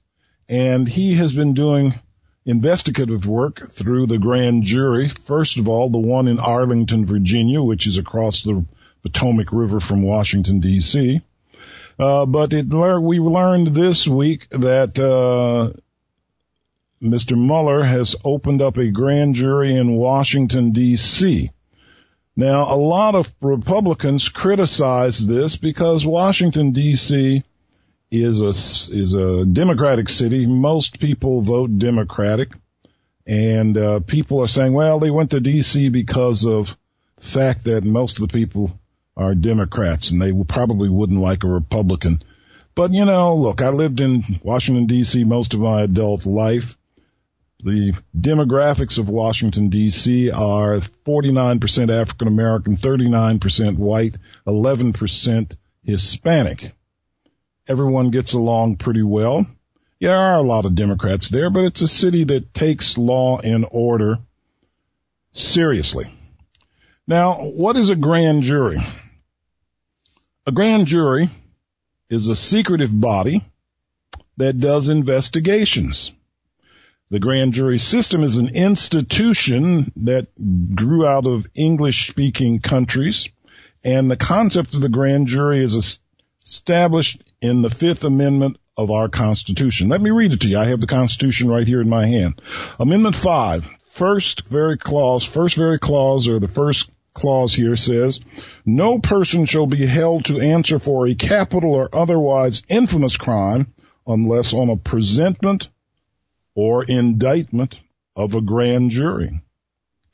And 0.49 0.89
he 0.89 1.15
has 1.15 1.33
been 1.33 1.55
doing 1.55 2.01
investigative 2.47 3.27
work 3.27 3.71
through 3.71 4.07
the 4.07 4.19
grand 4.19 4.63
jury. 4.63 5.09
First 5.09 5.59
of 5.59 5.69
all, 5.69 5.91
the 5.91 5.99
one 5.99 6.29
in 6.29 6.39
Arlington, 6.39 7.05
Virginia, 7.05 7.61
which 7.61 7.87
is 7.87 7.99
across 7.99 8.43
the 8.43 8.65
Potomac 9.07 9.53
River 9.53 9.79
from 9.79 10.03
Washington 10.03 10.59
D.C. 10.59 11.21
Uh, 11.97 12.27
but 12.27 12.53
it, 12.53 12.67
we 12.67 13.21
learned 13.21 13.69
this 13.69 14.09
week 14.09 14.49
that 14.51 14.99
uh, 14.99 15.73
Mr. 17.01 17.39
Mueller 17.39 17.85
has 17.85 18.17
opened 18.25 18.61
up 18.63 18.79
a 18.79 18.91
grand 18.91 19.37
jury 19.37 19.77
in 19.77 19.93
Washington 19.93 20.73
D.C. 20.73 21.53
Now, 22.35 22.75
a 22.75 22.75
lot 22.75 23.15
of 23.15 23.33
Republicans 23.41 24.29
criticize 24.29 25.25
this 25.25 25.55
because 25.55 26.05
Washington 26.05 26.73
D.C. 26.73 27.45
is 28.11 28.41
a 28.41 28.49
is 28.49 29.15
a 29.15 29.47
Democratic 29.47 30.09
city. 30.09 30.47
Most 30.47 30.99
people 30.99 31.43
vote 31.43 31.79
Democratic, 31.79 32.51
and 33.25 33.79
uh, 33.79 34.01
people 34.01 34.41
are 34.41 34.49
saying, 34.49 34.73
well, 34.73 34.99
they 34.99 35.11
went 35.11 35.31
to 35.31 35.39
D.C. 35.39 35.91
because 35.91 36.45
of 36.45 36.77
the 37.21 37.27
fact 37.27 37.65
that 37.67 37.85
most 37.85 38.19
of 38.19 38.29
the 38.29 38.33
people 38.33 38.77
are 39.17 39.35
Democrats 39.35 40.11
and 40.11 40.21
they 40.21 40.33
probably 40.45 40.89
wouldn't 40.89 41.21
like 41.21 41.45
a 41.45 41.49
Republican. 41.49 42.23
But 42.75 42.93
you 42.93 43.05
know, 43.05 43.37
look, 43.37 43.63
I 43.63 43.71
lived 43.71 44.01
in 44.01 44.41
Washington 44.43 44.87
DC 44.87 45.25
most 45.25 45.55
of 45.55 45.61
my 45.61 45.83
adult 45.83 46.27
life. 46.27 46.77
The 47.65 47.95
demographics 48.17 48.99
of 48.99 49.09
Washington 49.09 49.71
DC 49.71 50.33
are 50.33 50.81
49% 51.07 51.91
African 51.91 52.29
American, 52.29 52.77
39% 52.77 53.79
white, 53.79 54.17
11% 54.47 55.57
Hispanic. 55.83 56.75
Everyone 57.67 58.11
gets 58.11 58.35
along 58.35 58.77
pretty 58.77 59.03
well. 59.03 59.47
Yeah, 59.99 60.11
there 60.11 60.19
are 60.19 60.39
a 60.39 60.43
lot 60.43 60.67
of 60.67 60.75
Democrats 60.75 61.31
there, 61.31 61.49
but 61.49 61.65
it's 61.65 61.81
a 61.81 61.89
city 61.89 62.25
that 62.25 62.53
takes 62.53 62.99
law 62.99 63.39
and 63.39 63.67
order 63.71 64.19
seriously. 65.33 66.13
Now, 67.07 67.41
what 67.41 67.79
is 67.79 67.89
a 67.89 67.97
grand 67.97 68.43
jury? 68.43 68.79
A 70.47 70.53
grand 70.53 70.87
jury 70.87 71.31
is 72.09 72.29
a 72.29 72.37
secretive 72.37 72.99
body 72.99 73.45
that 74.37 74.61
does 74.61 74.89
investigations. 74.89 76.13
The 77.11 77.19
grand 77.19 77.53
jury 77.53 77.79
system 77.79 78.23
is 78.23 78.37
an 78.37 78.55
institution 78.55 79.93
that 79.97 80.29
grew 80.75 81.07
out 81.07 81.27
of 81.27 81.47
English 81.55 82.09
speaking 82.09 82.61
countries 82.61 83.29
and 83.87 84.11
the 84.11 84.17
concept 84.17 84.75
of 84.75 84.81
the 84.81 84.89
grand 84.89 85.29
jury 85.29 85.63
is 85.63 86.01
established 86.45 87.23
in 87.41 87.63
the 87.63 87.71
Fifth 87.71 88.03
Amendment 88.03 88.59
of 88.77 88.91
our 88.91 89.09
Constitution. 89.09 89.89
Let 89.89 90.01
me 90.01 90.11
read 90.11 90.33
it 90.33 90.41
to 90.41 90.49
you. 90.49 90.59
I 90.59 90.67
have 90.67 90.81
the 90.81 90.89
Constitution 90.89 91.49
right 91.49 91.67
here 91.67 91.81
in 91.81 91.89
my 91.89 92.07
hand. 92.07 92.41
Amendment 92.81 93.15
5, 93.15 93.65
first 93.91 94.49
very 94.49 94.77
clause, 94.77 95.25
first 95.25 95.57
very 95.57 95.79
clause 95.79 96.29
or 96.29 96.41
the 96.41 96.49
first 96.49 96.91
clause 97.17 97.55
here 97.55 97.77
says, 97.77 98.21
no 98.65 98.99
person 98.99 99.47
shall 99.47 99.67
be 99.67 99.87
held 99.87 100.27
to 100.27 100.41
answer 100.41 100.79
for 100.79 101.07
a 101.07 101.15
capital 101.15 101.75
or 101.75 101.89
otherwise 101.93 102.63
infamous 102.69 103.17
crime 103.17 103.73
unless 104.07 104.55
on 104.55 104.71
a 104.71 104.77
presentment 104.77 105.69
or 106.55 106.85
indictment 106.85 107.81
of 108.15 108.35
a 108.35 108.41
grand 108.41 108.91
jury, 108.91 109.41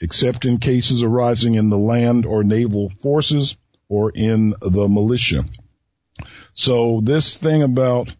except 0.00 0.44
in 0.44 0.58
cases 0.58 1.02
arising 1.02 1.54
in 1.54 1.68
the 1.68 1.78
land 1.78 2.24
or 2.24 2.42
naval 2.42 2.90
forces 3.00 3.56
or 3.88 4.10
in 4.14 4.54
the 4.60 4.88
militia. 4.88 5.44
So 6.54 7.00
this 7.02 7.36
thing 7.36 7.62
about 7.62 8.14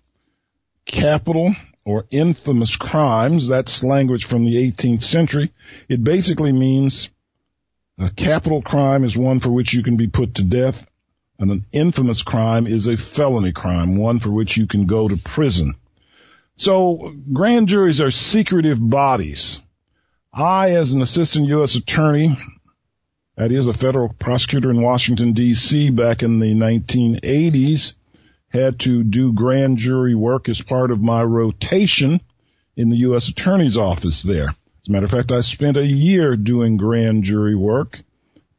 capital 0.85 1.55
or 1.85 2.07
infamous 2.11 2.77
crimes, 2.77 3.49
that's 3.49 3.83
language 3.83 4.25
from 4.25 4.45
the 4.45 4.57
18th 4.57 5.03
century. 5.03 5.53
It 5.89 6.03
basically 6.03 6.53
means 6.53 7.09
a 7.99 8.11
capital 8.11 8.63
crime 8.63 9.05
is 9.05 9.17
one 9.17 9.41
for 9.41 9.51
which 9.51 9.75
you 9.75 9.83
can 9.83 9.97
be 9.97 10.07
put 10.07 10.37
to 10.37 10.43
death, 10.43 10.87
and 11.39 11.51
an 11.51 11.67
infamous 11.73 12.23
crime 12.23 12.67
is 12.67 12.87
a 12.87 12.97
felony 12.97 13.53
crime, 13.53 13.97
one 13.97 14.21
for 14.21 14.31
which 14.31 14.57
you 14.57 14.67
can 14.67 14.87
go 14.87 15.09
to 15.09 15.17
prison. 15.17 15.75
So 16.57 17.15
grand 17.33 17.69
juries 17.69 18.01
are 18.01 18.11
secretive 18.11 18.79
bodies. 18.79 19.61
I, 20.33 20.71
as 20.71 20.93
an 20.93 21.03
assistant 21.03 21.49
U.S. 21.49 21.75
attorney, 21.75 22.39
that 23.37 23.53
is 23.53 23.67
a 23.67 23.75
federal 23.75 24.11
prosecutor 24.11 24.71
in 24.71 24.83
Washington 24.83 25.35
DC 25.35 25.95
back 25.95 26.23
in 26.23 26.39
the 26.39 26.55
1980s, 26.55 27.95
had 28.49 28.81
to 28.81 29.03
do 29.03 29.33
grand 29.33 29.79
jury 29.79 30.15
work 30.15 30.49
as 30.49 30.61
part 30.61 30.91
of 30.91 31.01
my 31.01 31.23
rotation 31.23 32.21
in 32.77 32.89
the 32.91 32.99
U.S. 32.99 33.29
attorney's 33.29 33.77
office 33.77 34.23
there. 34.23 34.55
As 34.83 34.89
a 34.89 34.93
matter 34.93 35.05
of 35.05 35.13
fact, 35.13 35.31
I 35.31 35.43
spent 35.43 35.77
a 35.77 35.87
year 35.87 36.35
doing 36.35 36.77
grand 36.77 37.23
jury 37.23 37.55
work, 37.55 38.03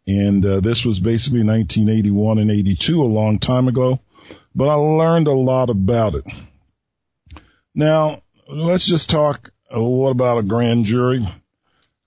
and 0.07 0.45
uh, 0.45 0.61
this 0.61 0.85
was 0.85 0.97
basically 0.97 1.43
1981 1.43 2.37
and 2.37 2.49
82, 2.49 3.03
a 3.03 3.03
long 3.03 3.39
time 3.39 3.67
ago, 3.67 3.99
but 4.55 4.69
I 4.69 4.75
learned 4.75 5.27
a 5.27 5.33
lot 5.33 5.69
about 5.69 6.15
it. 6.15 6.23
Now, 7.75 8.23
let's 8.47 8.85
just 8.85 9.09
talk, 9.09 9.51
uh, 9.69 9.81
what 9.81 10.11
about 10.11 10.37
a 10.37 10.43
grand 10.43 10.85
jury? 10.85 11.27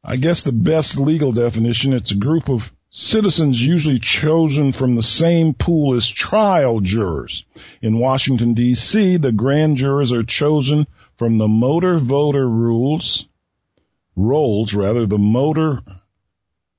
I 0.02 0.16
guess 0.16 0.42
the 0.42 0.52
best 0.52 0.96
legal 0.96 1.32
definition, 1.32 1.92
it's 1.92 2.12
a 2.12 2.16
group 2.16 2.48
of 2.48 2.72
citizens 2.88 3.60
usually 3.60 3.98
chosen 3.98 4.72
from 4.72 4.94
the 4.94 5.02
same 5.02 5.52
pool 5.52 5.94
as 5.94 6.08
trial 6.08 6.80
jurors. 6.80 7.44
In 7.82 7.98
Washington 7.98 8.54
DC, 8.54 9.20
the 9.20 9.32
grand 9.32 9.76
jurors 9.76 10.14
are 10.14 10.22
chosen 10.22 10.86
from 11.18 11.36
the 11.36 11.48
motor 11.48 11.98
voter 11.98 12.48
rules 12.48 13.28
rolls 14.16 14.74
rather 14.74 15.06
the 15.06 15.18
motor 15.18 15.82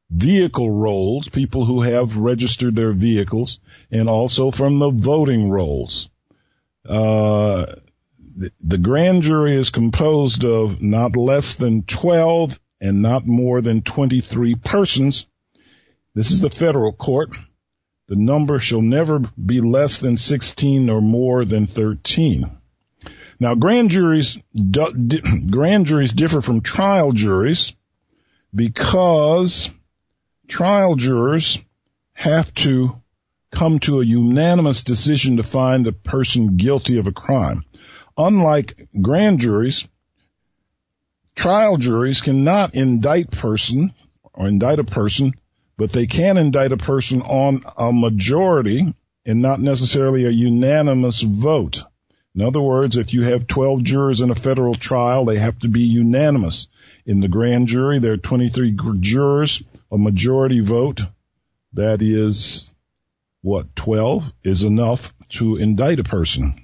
vehicle 0.10 0.71
rolls, 0.71 1.30
people 1.30 1.65
who 1.65 1.82
have 1.82 2.17
registered 2.17 2.76
their 2.76 2.93
vehicles, 2.93 3.60
and 3.91 4.10
also 4.10 4.52
from 4.52 4.80
the 4.80 4.89
voting 4.89 5.50
rolls. 5.50 6.10
Uh, 6.88 7.65
the, 8.36 8.52
the 8.62 8.78
grand 8.78 9.23
jury 9.23 9.56
is 9.56 9.69
composed 9.69 10.45
of 10.45 10.82
not 10.82 11.15
less 11.15 11.56
than 11.56 11.84
12 11.84 12.60
and 12.80 13.02
not 13.02 13.26
more 13.26 13.62
than 13.62 13.82
23 13.82 14.56
persons. 14.56 15.28
This 16.13 16.32
is 16.32 16.41
the 16.41 16.50
federal 16.50 16.93
court. 16.93 17.30
The 18.08 18.15
number 18.15 18.60
shall 18.60 18.82
never 18.82 19.19
be 19.43 19.60
less 19.60 20.00
than 20.00 20.15
16 20.15 20.89
or 20.89 21.02
more 21.02 21.43
than 21.43 21.67
13. 21.67 22.57
Now, 23.39 23.56
grand 23.56 23.91
juries, 23.91 24.38
grand 24.71 25.86
juries 25.86 26.13
differ 26.13 26.41
from 26.41 26.62
trial 26.62 27.12
juries 27.12 27.73
because 28.54 29.69
trial 30.47 30.95
jurors 30.95 31.60
have 32.13 32.52
to 32.56 33.02
come 33.52 33.80
to 33.80 34.02
a 34.02 34.06
unanimous 34.06 34.84
decision 34.84 35.38
to 35.38 35.43
find 35.43 35.86
a 35.86 35.91
person 35.91 36.58
guilty 36.58 36.97
of 36.97 37.08
a 37.08 37.12
crime. 37.12 37.63
Unlike 38.17 38.89
grand 39.00 39.39
juries, 39.39 39.88
trial 41.36 41.78
juries 41.78 42.21
cannot 42.21 42.73
indict 42.73 43.30
person 43.30 43.93
or 44.34 44.47
indict 44.47 44.80
a 44.80 44.84
person, 44.84 45.34
but 45.78 45.91
they 45.91 46.08
can 46.08 46.38
indict 46.38 46.71
a 46.71 46.78
person 46.78 47.21
on 47.21 47.62
a 47.78 47.91
majority 47.93 48.93
and 49.26 49.41
not 49.41 49.60
necessarily 49.60 50.26
a 50.26 50.32
unanimous 50.32 51.21
vote. 51.21 51.84
In 52.38 52.43
other 52.43 52.62
words, 52.62 52.97
if 52.97 53.15
you 53.15 53.23
have 53.23 53.47
12 53.47 53.82
jurors 53.82 54.21
in 54.21 54.30
a 54.30 54.36
federal 54.36 54.76
trial, 54.76 55.26
they 55.26 55.39
have 55.39 55.58
to 55.60 55.67
be 55.67 55.82
unanimous. 55.82 56.67
In 57.04 57.19
the 57.19 57.28
grand 57.28 57.65
jury, 57.65 57.97
there 57.97 58.12
are 58.12 58.17
23 58.17 58.78
jurors, 59.00 59.63
a 59.91 59.97
majority 59.97 60.60
vote. 60.60 61.02
That 61.73 62.04
is 62.04 62.71
what 63.41 63.76
12 63.76 64.32
is 64.43 64.63
enough 64.63 65.15
to 65.30 65.56
indict 65.56 66.00
a 66.00 66.04
person. 66.04 66.63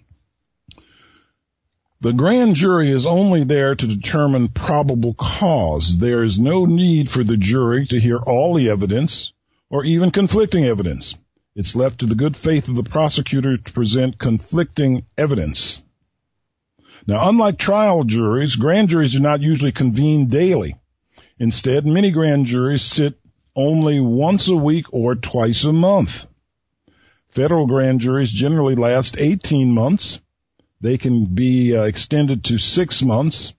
The 2.02 2.14
grand 2.14 2.56
jury 2.56 2.92
is 2.92 3.08
only 3.08 3.44
there 3.44 3.74
to 3.74 3.88
determine 3.88 4.50
probable 4.50 5.16
cause. 5.16 5.98
There 5.98 6.24
is 6.24 6.40
no 6.40 6.66
need 6.68 7.10
for 7.10 7.24
the 7.24 7.38
jury 7.38 7.88
to 7.88 8.00
hear 8.00 8.20
all 8.20 8.54
the 8.54 8.70
evidence 8.70 9.34
or 9.72 9.84
even 9.86 10.12
conflicting 10.12 10.66
evidence. 10.66 11.16
It's 11.56 11.76
left 11.76 12.00
to 12.00 12.08
the 12.08 12.16
good 12.16 12.36
faith 12.36 12.68
of 12.68 12.76
the 12.76 12.84
prosecutor 12.84 13.58
to 13.58 13.74
present 13.74 14.18
conflicting 14.18 15.06
evidence. 15.18 15.84
Now, 17.06 17.30
unlike 17.30 17.60
trial 17.60 18.04
juries, 18.06 18.56
grand 18.56 18.90
juries 18.90 19.12
do 19.12 19.20
not 19.20 19.42
usually 19.42 19.72
convene 19.72 20.30
daily. 20.30 20.76
Instead, 21.38 21.86
many 21.86 22.12
grand 22.12 22.48
juries 22.48 22.82
sit 22.82 23.20
only 23.56 24.00
once 24.00 24.48
a 24.48 24.56
week 24.56 24.88
or 24.94 25.14
twice 25.14 25.64
a 25.64 25.74
month. 25.74 26.26
Federal 27.30 27.68
grand 27.68 28.00
juries 28.00 28.32
generally 28.32 28.76
last 28.76 29.18
18 29.18 29.72
months. 29.72 30.20
They 30.82 30.98
can 30.98 31.26
be 31.26 31.76
uh, 31.76 31.84
extended 31.84 32.46
to 32.46 32.58
six 32.58 33.04
months. 33.04 33.54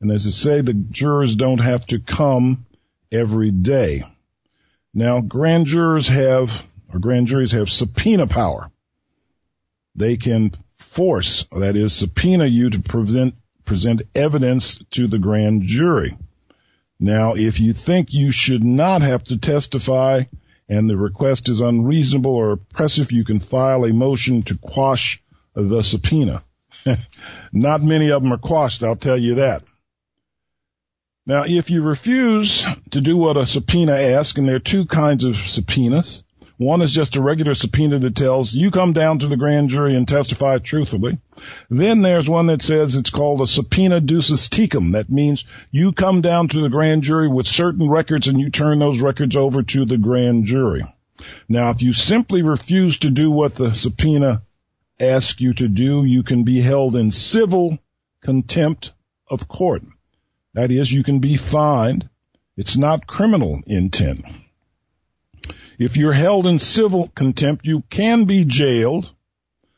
And 0.00 0.12
as 0.12 0.26
I 0.26 0.30
say, 0.30 0.60
the 0.60 0.74
jurors 0.74 1.36
don't 1.36 1.58
have 1.58 1.86
to 1.88 1.98
come 1.98 2.66
every 3.10 3.50
day. 3.50 4.04
Now, 4.94 5.20
grand 5.20 5.66
jurors 5.66 6.08
have 6.08 6.64
or 6.92 6.98
grand 6.98 7.26
juries 7.26 7.52
have 7.52 7.70
subpoena 7.70 8.26
power. 8.26 8.70
They 9.94 10.16
can 10.16 10.52
force, 10.78 11.46
that 11.52 11.76
is, 11.76 11.92
subpoena 11.92 12.46
you 12.46 12.70
to 12.70 12.80
present, 12.80 13.34
present 13.64 14.02
evidence 14.14 14.78
to 14.92 15.08
the 15.08 15.18
grand 15.18 15.62
jury. 15.62 16.16
Now, 16.98 17.34
if 17.34 17.60
you 17.60 17.72
think 17.72 18.12
you 18.12 18.30
should 18.30 18.62
not 18.62 19.02
have 19.02 19.24
to 19.24 19.38
testify 19.38 20.24
and 20.68 20.88
the 20.88 20.96
request 20.96 21.48
is 21.48 21.60
unreasonable 21.60 22.30
or 22.30 22.52
oppressive, 22.52 23.10
you 23.10 23.24
can 23.24 23.40
file 23.40 23.84
a 23.84 23.92
motion 23.92 24.42
to 24.44 24.56
quash 24.56 25.22
the 25.54 25.82
subpoena. 25.82 26.42
not 27.52 27.82
many 27.82 28.10
of 28.10 28.22
them 28.22 28.32
are 28.32 28.38
quashed, 28.38 28.82
I'll 28.82 28.96
tell 28.96 29.18
you 29.18 29.36
that. 29.36 29.64
Now, 31.26 31.44
if 31.46 31.70
you 31.70 31.82
refuse 31.82 32.66
to 32.90 33.00
do 33.00 33.16
what 33.16 33.36
a 33.36 33.46
subpoena 33.46 33.92
asks, 33.92 34.38
and 34.38 34.48
there 34.48 34.56
are 34.56 34.60
two 34.60 34.86
kinds 34.86 35.24
of 35.24 35.36
subpoenas, 35.36 36.22
one 36.60 36.82
is 36.82 36.92
just 36.92 37.16
a 37.16 37.22
regular 37.22 37.54
subpoena 37.54 37.98
that 38.00 38.14
tells 38.14 38.52
you 38.52 38.70
come 38.70 38.92
down 38.92 39.20
to 39.20 39.28
the 39.28 39.36
grand 39.38 39.70
jury 39.70 39.96
and 39.96 40.06
testify 40.06 40.58
truthfully. 40.58 41.18
Then 41.70 42.02
there's 42.02 42.28
one 42.28 42.48
that 42.48 42.60
says 42.60 42.96
it's 42.96 43.08
called 43.08 43.40
a 43.40 43.46
subpoena 43.46 43.98
duces 43.98 44.50
tecum. 44.50 44.92
That 44.92 45.08
means 45.08 45.46
you 45.70 45.92
come 45.92 46.20
down 46.20 46.48
to 46.48 46.60
the 46.60 46.68
grand 46.68 47.02
jury 47.02 47.28
with 47.28 47.46
certain 47.46 47.88
records 47.88 48.28
and 48.28 48.38
you 48.38 48.50
turn 48.50 48.78
those 48.78 49.00
records 49.00 49.38
over 49.38 49.62
to 49.62 49.86
the 49.86 49.96
grand 49.96 50.44
jury. 50.44 50.84
Now, 51.48 51.70
if 51.70 51.80
you 51.80 51.94
simply 51.94 52.42
refuse 52.42 52.98
to 52.98 53.10
do 53.10 53.30
what 53.30 53.54
the 53.54 53.72
subpoena 53.72 54.42
asks 55.00 55.40
you 55.40 55.54
to 55.54 55.66
do, 55.66 56.04
you 56.04 56.22
can 56.22 56.44
be 56.44 56.60
held 56.60 56.94
in 56.94 57.10
civil 57.10 57.78
contempt 58.20 58.92
of 59.30 59.48
court. 59.48 59.82
That 60.52 60.70
is, 60.70 60.92
you 60.92 61.04
can 61.04 61.20
be 61.20 61.38
fined. 61.38 62.10
It's 62.58 62.76
not 62.76 63.06
criminal 63.06 63.62
intent. 63.66 64.26
If 65.80 65.96
you're 65.96 66.12
held 66.12 66.46
in 66.46 66.58
civil 66.58 67.08
contempt, 67.08 67.64
you 67.64 67.82
can 67.88 68.26
be 68.26 68.44
jailed 68.44 69.10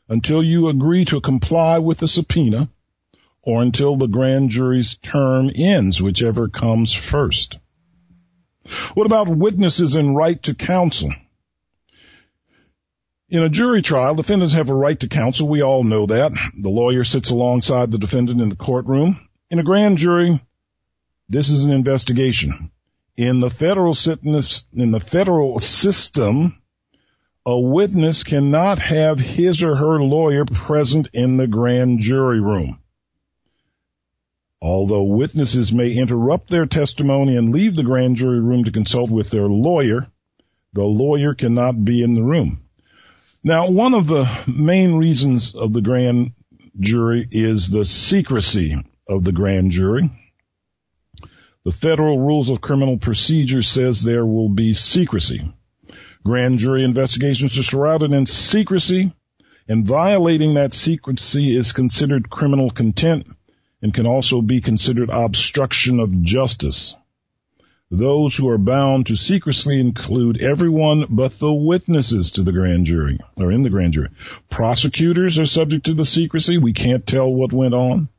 until 0.09 0.43
you 0.43 0.67
agree 0.67 1.05
to 1.05 1.21
comply 1.21 1.79
with 1.79 1.99
the 1.99 2.09
subpoena 2.09 2.67
or 3.41 3.61
until 3.61 3.95
the 3.95 4.09
grand 4.09 4.49
jury's 4.49 4.97
term 4.97 5.49
ends, 5.55 6.01
whichever 6.01 6.49
comes 6.49 6.91
first. 6.93 7.57
What 8.95 9.05
about 9.05 9.29
witnesses 9.29 9.95
and 9.95 10.13
right 10.13 10.43
to 10.43 10.53
counsel? 10.53 11.13
In 13.29 13.41
a 13.41 13.49
jury 13.49 13.81
trial, 13.81 14.15
defendants 14.15 14.55
have 14.55 14.69
a 14.69 14.75
right 14.75 14.99
to 14.99 15.07
counsel. 15.07 15.47
We 15.47 15.61
all 15.61 15.85
know 15.85 16.07
that. 16.07 16.33
The 16.59 16.69
lawyer 16.69 17.05
sits 17.05 17.29
alongside 17.29 17.91
the 17.91 17.97
defendant 17.97 18.41
in 18.41 18.49
the 18.49 18.57
courtroom. 18.57 19.29
In 19.49 19.59
a 19.59 19.63
grand 19.63 19.99
jury, 19.99 20.41
this 21.29 21.47
is 21.47 21.63
an 21.63 21.71
investigation 21.71 22.72
in 23.15 23.39
the 23.39 23.49
federal 23.49 23.95
in 24.73 24.91
the 24.91 24.99
federal 24.99 25.59
system, 25.59 26.57
a 27.45 27.59
witness 27.59 28.23
cannot 28.23 28.79
have 28.79 29.19
his 29.19 29.61
or 29.61 29.75
her 29.75 30.01
lawyer 30.01 30.45
present 30.45 31.09
in 31.13 31.37
the 31.37 31.47
grand 31.47 31.99
jury 31.99 32.39
room. 32.39 32.79
Although 34.61 35.03
witnesses 35.03 35.73
may 35.73 35.91
interrupt 35.91 36.49
their 36.49 36.65
testimony 36.65 37.35
and 37.35 37.51
leave 37.51 37.75
the 37.75 37.83
grand 37.83 38.15
jury 38.15 38.39
room 38.39 38.63
to 38.63 38.71
consult 38.71 39.09
with 39.09 39.29
their 39.29 39.47
lawyer, 39.47 40.07
the 40.71 40.83
lawyer 40.83 41.33
cannot 41.33 41.83
be 41.83 42.01
in 42.01 42.15
the 42.15 42.23
room. 42.23 42.61
Now, 43.43 43.69
one 43.69 43.93
of 43.93 44.07
the 44.07 44.25
main 44.47 44.95
reasons 44.95 45.53
of 45.53 45.73
the 45.73 45.81
grand 45.81 46.31
jury 46.79 47.27
is 47.29 47.69
the 47.69 47.83
secrecy 47.83 48.81
of 49.07 49.25
the 49.25 49.33
grand 49.33 49.71
jury. 49.71 50.09
The 51.65 51.71
Federal 51.71 52.19
Rules 52.19 52.49
of 52.49 52.59
Criminal 52.59 52.97
Procedure 52.97 53.63
says 53.63 54.03
there 54.03 54.25
will 54.25 54.49
be 54.49 54.73
secrecy. 54.73 55.49
Grand 56.25 56.59
jury 56.59 56.83
investigations 56.83 57.57
are 57.57 57.63
shrouded 57.63 58.11
in 58.11 58.25
secrecy, 58.25 59.13
and 59.69 59.85
violating 59.85 60.55
that 60.55 60.73
secrecy 60.73 61.55
is 61.55 61.71
considered 61.71 62.29
criminal 62.29 62.69
contempt 62.69 63.31
and 63.81 63.93
can 63.93 64.05
also 64.05 64.41
be 64.41 64.59
considered 64.59 65.09
obstruction 65.09 66.01
of 66.01 66.21
justice. 66.21 66.95
Those 67.89 68.35
who 68.35 68.49
are 68.49 68.57
bound 68.57 69.05
to 69.05 69.15
secrecy 69.15 69.79
include 69.79 70.41
everyone 70.41 71.05
but 71.09 71.39
the 71.39 71.53
witnesses 71.53 72.31
to 72.33 72.43
the 72.43 72.51
grand 72.51 72.87
jury 72.87 73.19
or 73.37 73.53
in 73.53 73.63
the 73.63 73.69
grand 73.69 73.93
jury. 73.93 74.09
Prosecutors 74.49 75.39
are 75.39 75.45
subject 75.45 75.85
to 75.85 75.93
the 75.93 76.03
secrecy. 76.03 76.57
We 76.57 76.73
can't 76.73 77.07
tell 77.07 77.33
what 77.33 77.53
went 77.53 77.73
on. 77.73 78.09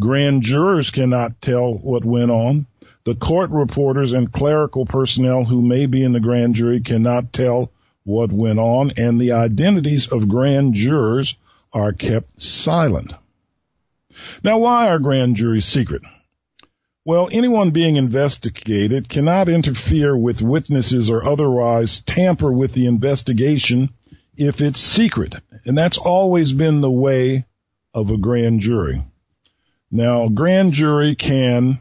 Grand 0.00 0.42
jurors 0.42 0.90
cannot 0.90 1.42
tell 1.42 1.74
what 1.74 2.04
went 2.04 2.30
on. 2.30 2.66
The 3.04 3.14
court 3.14 3.50
reporters 3.50 4.12
and 4.12 4.32
clerical 4.32 4.86
personnel 4.86 5.44
who 5.44 5.60
may 5.60 5.86
be 5.86 6.02
in 6.02 6.12
the 6.12 6.20
grand 6.20 6.54
jury 6.54 6.80
cannot 6.80 7.32
tell 7.32 7.70
what 8.04 8.32
went 8.32 8.58
on, 8.58 8.92
and 8.96 9.20
the 9.20 9.32
identities 9.32 10.08
of 10.08 10.28
grand 10.28 10.74
jurors 10.74 11.36
are 11.72 11.92
kept 11.92 12.40
silent. 12.40 13.12
Now, 14.42 14.58
why 14.58 14.88
are 14.88 14.98
grand 14.98 15.36
juries 15.36 15.66
secret? 15.66 16.02
Well, 17.04 17.28
anyone 17.30 17.72
being 17.72 17.96
investigated 17.96 19.10
cannot 19.10 19.50
interfere 19.50 20.16
with 20.16 20.40
witnesses 20.40 21.10
or 21.10 21.26
otherwise 21.26 22.00
tamper 22.00 22.50
with 22.50 22.72
the 22.72 22.86
investigation 22.86 23.90
if 24.36 24.62
it's 24.62 24.80
secret. 24.80 25.34
And 25.66 25.76
that's 25.76 25.98
always 25.98 26.54
been 26.54 26.80
the 26.80 26.90
way 26.90 27.44
of 27.92 28.10
a 28.10 28.16
grand 28.16 28.60
jury. 28.60 29.02
Now, 29.90 30.24
a 30.24 30.30
grand 30.30 30.72
jury 30.72 31.14
can 31.14 31.80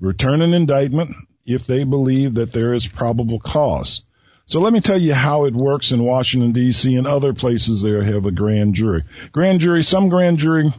return 0.00 0.42
an 0.42 0.54
indictment 0.54 1.16
if 1.44 1.66
they 1.66 1.84
believe 1.84 2.34
that 2.34 2.52
there 2.52 2.74
is 2.74 2.86
probable 2.86 3.40
cause. 3.40 4.02
So 4.46 4.60
let 4.60 4.72
me 4.72 4.80
tell 4.80 4.98
you 4.98 5.12
how 5.12 5.44
it 5.44 5.54
works 5.54 5.92
in 5.92 6.02
Washington 6.02 6.52
DC 6.52 6.96
and 6.96 7.06
other 7.06 7.34
places 7.34 7.82
there 7.82 8.02
have 8.02 8.24
a 8.24 8.32
grand 8.32 8.74
jury. 8.74 9.04
Grand 9.32 9.60
jury, 9.60 9.82
some 9.82 10.08
grand 10.08 10.38
jury 10.38 10.72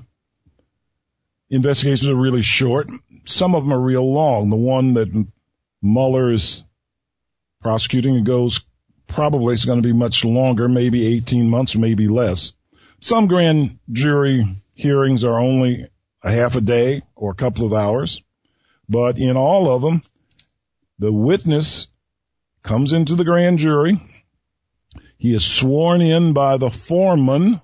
investigations 1.50 2.10
are 2.10 2.16
really 2.16 2.42
short. 2.42 2.88
Some 3.26 3.56
of 3.56 3.64
them 3.64 3.74
are 3.74 3.80
real 3.80 4.12
long. 4.12 4.50
The 4.50 4.56
one 4.56 4.96
that 4.96 5.28
Mueller 5.82 6.34
is 6.34 6.64
prosecuting. 7.62 8.24
Goes 8.24 8.64
probably 9.08 9.54
it's 9.54 9.66
going 9.66 9.82
to 9.82 9.88
be 9.88 9.94
much 9.94 10.24
longer, 10.24 10.68
maybe 10.68 11.16
18 11.18 11.50
months, 11.50 11.76
maybe 11.76 12.08
less. 12.08 12.54
Some 13.02 13.28
grand 13.28 13.80
jury 13.92 14.62
hearings 14.74 15.24
are 15.24 15.40
only 15.40 15.88
a 16.24 16.32
half 16.32 16.56
a 16.56 16.62
day 16.62 17.02
or 17.16 17.32
a 17.32 17.36
couple 17.36 17.66
of 17.66 17.74
hours, 17.74 18.22
but 18.90 19.18
in 19.18 19.38
all 19.38 19.72
of 19.72 19.82
them, 19.82 20.02
the 20.98 21.12
witness 21.12 21.88
comes 22.64 22.92
into 22.92 23.16
the 23.16 23.24
grand 23.24 23.60
jury. 23.60 24.02
He 25.18 25.34
is 25.34 25.46
sworn 25.46 26.02
in 26.02 26.34
by 26.34 26.58
the 26.58 26.72
foreman 26.72 27.62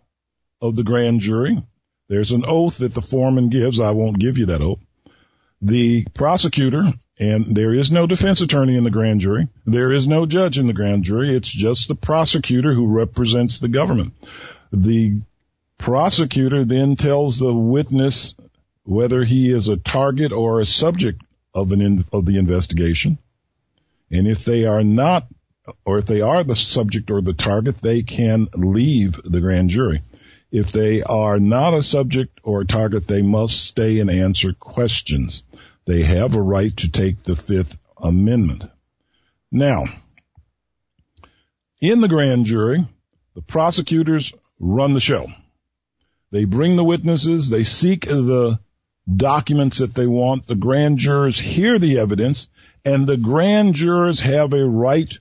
of 0.61 0.75
the 0.75 0.83
grand 0.83 1.21
jury. 1.21 1.61
There's 2.07 2.31
an 2.31 2.45
oath 2.45 2.77
that 2.77 2.93
the 2.93 3.01
foreman 3.01 3.49
gives. 3.49 3.81
I 3.81 3.91
won't 3.91 4.19
give 4.19 4.37
you 4.37 4.47
that 4.47 4.61
oath. 4.61 4.79
The 5.61 6.05
prosecutor, 6.13 6.93
and 7.17 7.55
there 7.55 7.73
is 7.73 7.91
no 7.91 8.05
defense 8.05 8.41
attorney 8.41 8.75
in 8.77 8.83
the 8.83 8.91
grand 8.91 9.21
jury. 9.21 9.47
There 9.65 9.91
is 9.91 10.07
no 10.07 10.25
judge 10.25 10.59
in 10.59 10.67
the 10.67 10.73
grand 10.73 11.05
jury. 11.05 11.35
It's 11.35 11.49
just 11.49 11.87
the 11.87 11.95
prosecutor 11.95 12.73
who 12.73 12.87
represents 12.87 13.59
the 13.59 13.69
government. 13.69 14.13
The 14.71 15.21
prosecutor 15.77 16.65
then 16.65 16.95
tells 16.95 17.39
the 17.39 17.53
witness 17.53 18.33
whether 18.85 19.23
he 19.23 19.51
is 19.51 19.67
a 19.67 19.77
target 19.77 20.31
or 20.31 20.59
a 20.59 20.65
subject 20.65 21.21
of 21.53 21.71
an 21.71 21.81
in, 21.81 22.05
of 22.13 22.25
the 22.25 22.37
investigation. 22.37 23.17
And 24.11 24.27
if 24.27 24.45
they 24.45 24.65
are 24.65 24.83
not, 24.83 25.27
or 25.83 25.97
if 25.97 26.05
they 26.05 26.21
are 26.21 26.43
the 26.43 26.55
subject 26.55 27.09
or 27.09 27.21
the 27.21 27.33
target, 27.33 27.77
they 27.81 28.03
can 28.03 28.47
leave 28.53 29.19
the 29.23 29.41
grand 29.41 29.71
jury. 29.71 30.01
If 30.51 30.71
they 30.71 31.01
are 31.01 31.39
not 31.39 31.73
a 31.73 31.81
subject 31.81 32.39
or 32.43 32.61
a 32.61 32.65
target, 32.65 33.07
they 33.07 33.23
must 33.23 33.65
stay 33.65 33.99
and 33.99 34.09
answer 34.09 34.53
questions. 34.53 35.43
They 35.85 36.03
have 36.03 36.35
a 36.35 36.41
right 36.41 36.75
to 36.77 36.89
take 36.89 37.23
the 37.23 37.35
Fifth 37.35 37.77
Amendment. 37.97 38.65
Now, 39.51 39.85
in 41.81 42.01
the 42.01 42.07
grand 42.07 42.45
jury, 42.45 42.87
the 43.33 43.41
prosecutors 43.41 44.33
run 44.59 44.93
the 44.93 44.99
show. 44.99 45.27
They 46.31 46.45
bring 46.45 46.75
the 46.75 46.83
witnesses, 46.83 47.49
they 47.49 47.63
seek 47.63 48.05
the 48.05 48.59
documents 49.13 49.79
that 49.79 49.93
they 49.93 50.07
want, 50.07 50.47
the 50.47 50.55
grand 50.55 50.97
jurors 50.97 51.39
hear 51.39 51.77
the 51.77 51.99
evidence, 51.99 52.47
and 52.83 53.07
the 53.07 53.17
grand 53.17 53.75
jurors 53.75 54.19
have 54.19 54.53
a 54.53 54.65
right 54.65 55.17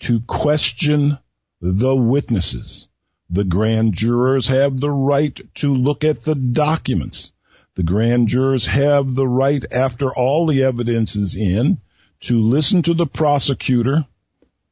to 0.00 0.20
question 0.20 1.18
the 1.60 1.94
witnesses. 1.94 2.88
The 3.30 3.44
grand 3.44 3.94
jurors 3.94 4.48
have 4.48 4.78
the 4.78 4.90
right 4.90 5.38
to 5.56 5.74
look 5.74 6.04
at 6.04 6.22
the 6.22 6.34
documents. 6.34 7.32
The 7.74 7.82
grand 7.82 8.28
jurors 8.28 8.66
have 8.66 9.14
the 9.14 9.26
right, 9.26 9.64
after 9.70 10.14
all 10.14 10.46
the 10.46 10.62
evidence 10.62 11.16
is 11.16 11.34
in, 11.34 11.78
to 12.20 12.40
listen 12.40 12.82
to 12.82 12.94
the 12.94 13.06
prosecutor 13.06 14.06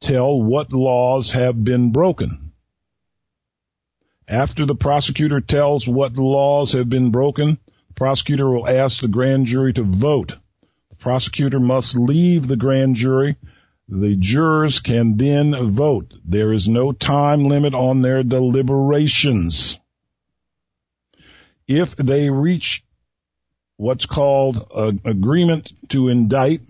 tell 0.01 0.41
what 0.43 0.73
laws 0.73 1.31
have 1.33 1.63
been 1.63 1.93
broken. 1.93 2.53
After 4.27 4.65
the 4.65 4.75
prosecutor 4.75 5.41
tells 5.41 5.87
what 5.87 6.15
laws 6.15 6.73
have 6.73 6.89
been 6.89 7.11
broken, 7.11 7.59
prosecutor 7.97 8.49
will 8.51 8.69
ask 8.69 9.01
the 9.01 9.09
grand 9.09 9.47
jury 9.47 9.73
to 9.73 9.83
vote 9.83 10.35
Prosecutor 11.05 11.61
must 11.61 11.97
leave 11.97 12.49
the 12.49 12.57
grand 12.57 12.97
jury. 12.97 13.37
The 13.91 14.17
jurors 14.17 14.81
can 14.81 15.19
then 15.19 15.75
vote. 15.75 16.15
There 16.25 16.51
is 16.51 16.67
no 16.67 16.93
time 16.93 17.45
limit 17.45 17.75
on 17.75 18.01
their 18.01 18.23
deliberations. 18.23 19.79
If 21.69 21.95
they 21.97 22.31
reach 22.31 22.87
what's 23.77 24.07
called 24.07 24.67
an 24.75 25.03
agreement 25.05 25.73
to 25.91 26.09
indict, 26.09 26.63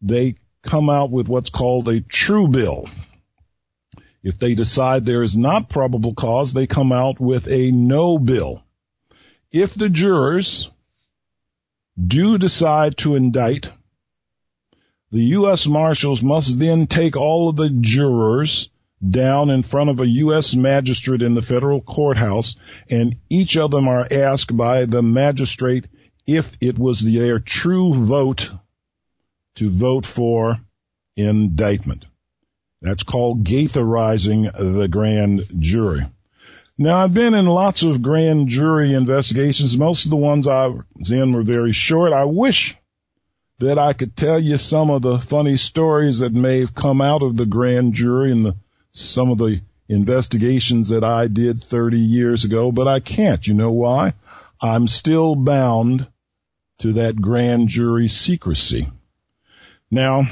they 0.00 0.36
come 0.62 0.88
out 0.88 1.10
with 1.10 1.28
what's 1.28 1.50
called 1.50 1.86
a 1.88 2.00
true 2.00 2.48
bill. 2.48 2.88
If 4.22 4.38
they 4.38 4.54
decide 4.54 5.04
there 5.04 5.22
is 5.22 5.36
not 5.36 5.68
probable 5.68 6.14
cause, 6.14 6.54
they 6.54 6.66
come 6.66 6.92
out 6.92 7.20
with 7.20 7.46
a 7.46 7.70
no 7.72 8.18
bill. 8.18 8.62
If 9.58 9.72
the 9.72 9.88
jurors 9.88 10.70
do 11.96 12.36
decide 12.36 12.98
to 12.98 13.14
indict, 13.16 13.70
the 15.10 15.22
U.S. 15.38 15.66
Marshals 15.66 16.22
must 16.22 16.58
then 16.58 16.86
take 16.86 17.16
all 17.16 17.48
of 17.48 17.56
the 17.56 17.70
jurors 17.70 18.68
down 19.00 19.48
in 19.48 19.62
front 19.62 19.88
of 19.88 20.00
a 20.00 20.06
U.S. 20.06 20.54
magistrate 20.54 21.22
in 21.22 21.34
the 21.34 21.40
federal 21.40 21.80
courthouse, 21.80 22.56
and 22.90 23.16
each 23.30 23.56
of 23.56 23.70
them 23.70 23.88
are 23.88 24.06
asked 24.10 24.54
by 24.54 24.84
the 24.84 25.02
magistrate 25.02 25.86
if 26.26 26.52
it 26.60 26.78
was 26.78 27.00
their 27.00 27.38
true 27.38 27.94
vote 27.94 28.50
to 29.54 29.70
vote 29.70 30.04
for 30.04 30.60
indictment. 31.16 32.04
That's 32.82 33.04
called 33.04 33.44
Gaitherizing 33.44 34.52
the 34.52 34.88
grand 34.88 35.46
jury. 35.58 36.04
Now 36.78 36.96
I've 37.02 37.14
been 37.14 37.34
in 37.34 37.46
lots 37.46 37.82
of 37.82 38.02
grand 38.02 38.48
jury 38.48 38.92
investigations. 38.92 39.78
Most 39.78 40.04
of 40.04 40.10
the 40.10 40.16
ones 40.16 40.46
I 40.46 40.66
was 40.66 41.10
in 41.10 41.32
were 41.32 41.42
very 41.42 41.72
short. 41.72 42.12
I 42.12 42.24
wish 42.24 42.76
that 43.58 43.78
I 43.78 43.94
could 43.94 44.14
tell 44.14 44.38
you 44.38 44.58
some 44.58 44.90
of 44.90 45.00
the 45.00 45.18
funny 45.18 45.56
stories 45.56 46.18
that 46.18 46.34
may 46.34 46.60
have 46.60 46.74
come 46.74 47.00
out 47.00 47.22
of 47.22 47.36
the 47.36 47.46
grand 47.46 47.94
jury 47.94 48.30
and 48.30 48.44
the, 48.44 48.56
some 48.92 49.30
of 49.30 49.38
the 49.38 49.62
investigations 49.88 50.90
that 50.90 51.02
I 51.02 51.28
did 51.28 51.62
30 51.62 51.98
years 51.98 52.44
ago, 52.44 52.70
but 52.70 52.86
I 52.86 53.00
can't. 53.00 53.46
You 53.46 53.54
know 53.54 53.72
why? 53.72 54.12
I'm 54.60 54.86
still 54.86 55.34
bound 55.34 56.06
to 56.80 56.94
that 56.94 57.16
grand 57.16 57.68
jury 57.68 58.08
secrecy. 58.08 58.90
Now, 59.90 60.28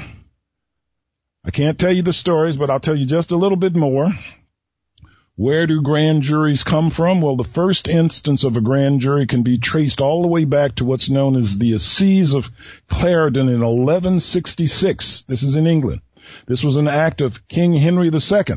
I 1.43 1.49
can't 1.49 1.79
tell 1.79 1.91
you 1.91 2.03
the 2.03 2.13
stories, 2.13 2.57
but 2.57 2.69
I'll 2.69 2.79
tell 2.79 2.95
you 2.95 3.07
just 3.07 3.31
a 3.31 3.37
little 3.37 3.57
bit 3.57 3.73
more. 3.75 4.11
Where 5.37 5.67
do 5.67 5.81
grand 5.81 6.21
juries 6.21 6.63
come 6.63 6.89
from? 6.89 7.19
Well, 7.19 7.35
the 7.35 7.43
first 7.43 7.89
instance 7.89 8.45
of 8.45 8.55
a 8.55 8.61
grand 8.61 9.01
jury 9.01 9.27
can 9.27 9.43
be 9.43 9.57
traced 9.57 9.99
all 9.99 10.21
the 10.21 10.29
way 10.29 10.45
back 10.45 10.75
to 10.75 10.85
what's 10.85 11.09
known 11.09 11.35
as 11.35 11.57
the 11.57 11.73
Assize 11.73 12.33
of 12.33 12.49
Clarendon 12.87 13.49
in 13.49 13.59
1166. 13.59 15.23
This 15.23 15.43
is 15.43 15.57
in 15.57 15.67
England. 15.67 16.01
This 16.47 16.63
was 16.63 16.77
an 16.77 16.87
act 16.87 17.19
of 17.19 17.45
King 17.49 17.73
Henry 17.73 18.09
II. 18.09 18.55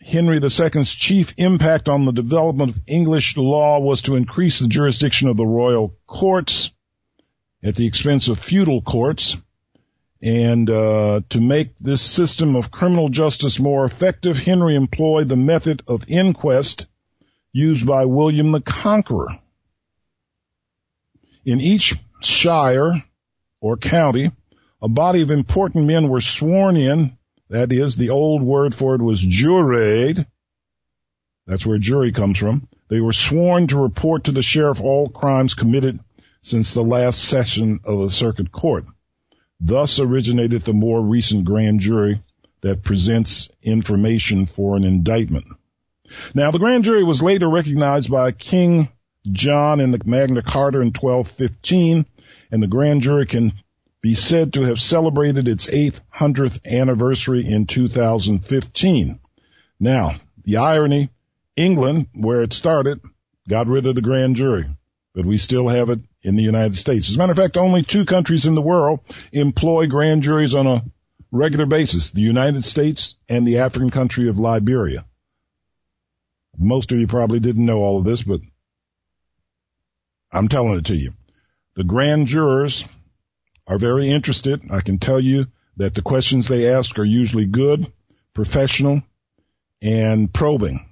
Henry 0.00 0.38
II's 0.38 0.90
chief 0.90 1.34
impact 1.36 1.88
on 1.88 2.06
the 2.06 2.12
development 2.12 2.70
of 2.70 2.82
English 2.86 3.36
law 3.36 3.78
was 3.78 4.02
to 4.02 4.16
increase 4.16 4.58
the 4.58 4.68
jurisdiction 4.68 5.28
of 5.28 5.36
the 5.36 5.46
royal 5.46 5.94
courts 6.06 6.70
at 7.62 7.74
the 7.74 7.86
expense 7.86 8.28
of 8.28 8.38
feudal 8.38 8.80
courts. 8.80 9.36
And 10.24 10.70
uh, 10.70 11.20
to 11.28 11.40
make 11.42 11.74
this 11.78 12.00
system 12.00 12.56
of 12.56 12.70
criminal 12.70 13.10
justice 13.10 13.60
more 13.60 13.84
effective, 13.84 14.38
Henry 14.38 14.74
employed 14.74 15.28
the 15.28 15.36
method 15.36 15.82
of 15.86 16.08
inquest 16.08 16.86
used 17.52 17.86
by 17.86 18.06
William 18.06 18.50
the 18.50 18.62
Conqueror. 18.62 19.38
In 21.44 21.60
each 21.60 21.94
shire 22.22 23.04
or 23.60 23.76
county, 23.76 24.32
a 24.80 24.88
body 24.88 25.20
of 25.20 25.30
important 25.30 25.86
men 25.86 26.08
were 26.08 26.22
sworn 26.22 26.78
in. 26.78 27.18
That 27.50 27.70
is, 27.70 27.96
the 27.96 28.08
old 28.08 28.42
word 28.42 28.74
for 28.74 28.94
it 28.94 29.02
was 29.02 29.22
jurade. 29.22 30.24
That's 31.46 31.66
where 31.66 31.76
jury 31.76 32.12
comes 32.12 32.38
from. 32.38 32.66
They 32.88 33.00
were 33.00 33.12
sworn 33.12 33.66
to 33.66 33.78
report 33.78 34.24
to 34.24 34.32
the 34.32 34.40
sheriff 34.40 34.80
all 34.80 35.10
crimes 35.10 35.52
committed 35.52 36.00
since 36.40 36.72
the 36.72 36.82
last 36.82 37.22
session 37.22 37.80
of 37.84 37.98
the 37.98 38.10
circuit 38.10 38.50
court. 38.50 38.86
Thus 39.60 39.98
originated 39.98 40.62
the 40.62 40.72
more 40.72 41.00
recent 41.00 41.44
grand 41.44 41.80
jury 41.80 42.20
that 42.60 42.82
presents 42.82 43.50
information 43.62 44.46
for 44.46 44.76
an 44.76 44.84
indictment. 44.84 45.46
Now, 46.34 46.50
the 46.50 46.58
grand 46.58 46.84
jury 46.84 47.04
was 47.04 47.22
later 47.22 47.48
recognized 47.48 48.10
by 48.10 48.32
King 48.32 48.88
John 49.30 49.80
in 49.80 49.90
the 49.90 50.00
Magna 50.04 50.42
Carta 50.42 50.80
in 50.80 50.88
1215, 50.88 52.06
and 52.50 52.62
the 52.62 52.66
grand 52.66 53.02
jury 53.02 53.26
can 53.26 53.52
be 54.02 54.14
said 54.14 54.52
to 54.52 54.62
have 54.62 54.80
celebrated 54.80 55.48
its 55.48 55.66
800th 55.66 56.60
anniversary 56.66 57.46
in 57.46 57.66
2015. 57.66 59.18
Now, 59.80 60.16
the 60.44 60.58
irony, 60.58 61.08
England, 61.56 62.08
where 62.14 62.42
it 62.42 62.52
started, 62.52 63.00
got 63.48 63.66
rid 63.66 63.86
of 63.86 63.94
the 63.94 64.02
grand 64.02 64.36
jury, 64.36 64.66
but 65.14 65.24
we 65.24 65.38
still 65.38 65.68
have 65.68 65.90
it 65.90 66.00
in 66.22 66.36
the 66.36 66.42
United 66.42 66.76
States. 66.76 67.08
As 67.08 67.14
a 67.14 67.18
matter 67.18 67.32
of 67.32 67.38
fact, 67.38 67.56
only 67.56 67.82
two 67.82 68.04
countries 68.04 68.46
in 68.46 68.54
the 68.54 68.60
world 68.60 69.00
employ 69.32 69.86
grand 69.86 70.22
juries 70.22 70.54
on 70.54 70.66
a 70.66 70.84
regular 71.30 71.66
basis, 71.66 72.10
the 72.10 72.20
United 72.20 72.64
States 72.64 73.16
and 73.28 73.46
the 73.46 73.58
African 73.58 73.90
country 73.90 74.28
of 74.28 74.38
Liberia. 74.38 75.04
Most 76.56 76.92
of 76.92 76.98
you 76.98 77.06
probably 77.06 77.40
didn't 77.40 77.64
know 77.64 77.78
all 77.78 77.98
of 77.98 78.04
this, 78.04 78.22
but 78.22 78.40
I'm 80.32 80.48
telling 80.48 80.78
it 80.78 80.86
to 80.86 80.96
you. 80.96 81.12
The 81.74 81.84
grand 81.84 82.26
jurors 82.26 82.84
are 83.66 83.78
very 83.78 84.10
interested. 84.10 84.62
I 84.70 84.80
can 84.80 84.98
tell 84.98 85.20
you 85.20 85.46
that 85.76 85.94
the 85.94 86.02
questions 86.02 86.46
they 86.46 86.72
ask 86.72 86.98
are 86.98 87.04
usually 87.04 87.46
good, 87.46 87.92
professional, 88.32 89.02
and 89.82 90.32
probing. 90.32 90.86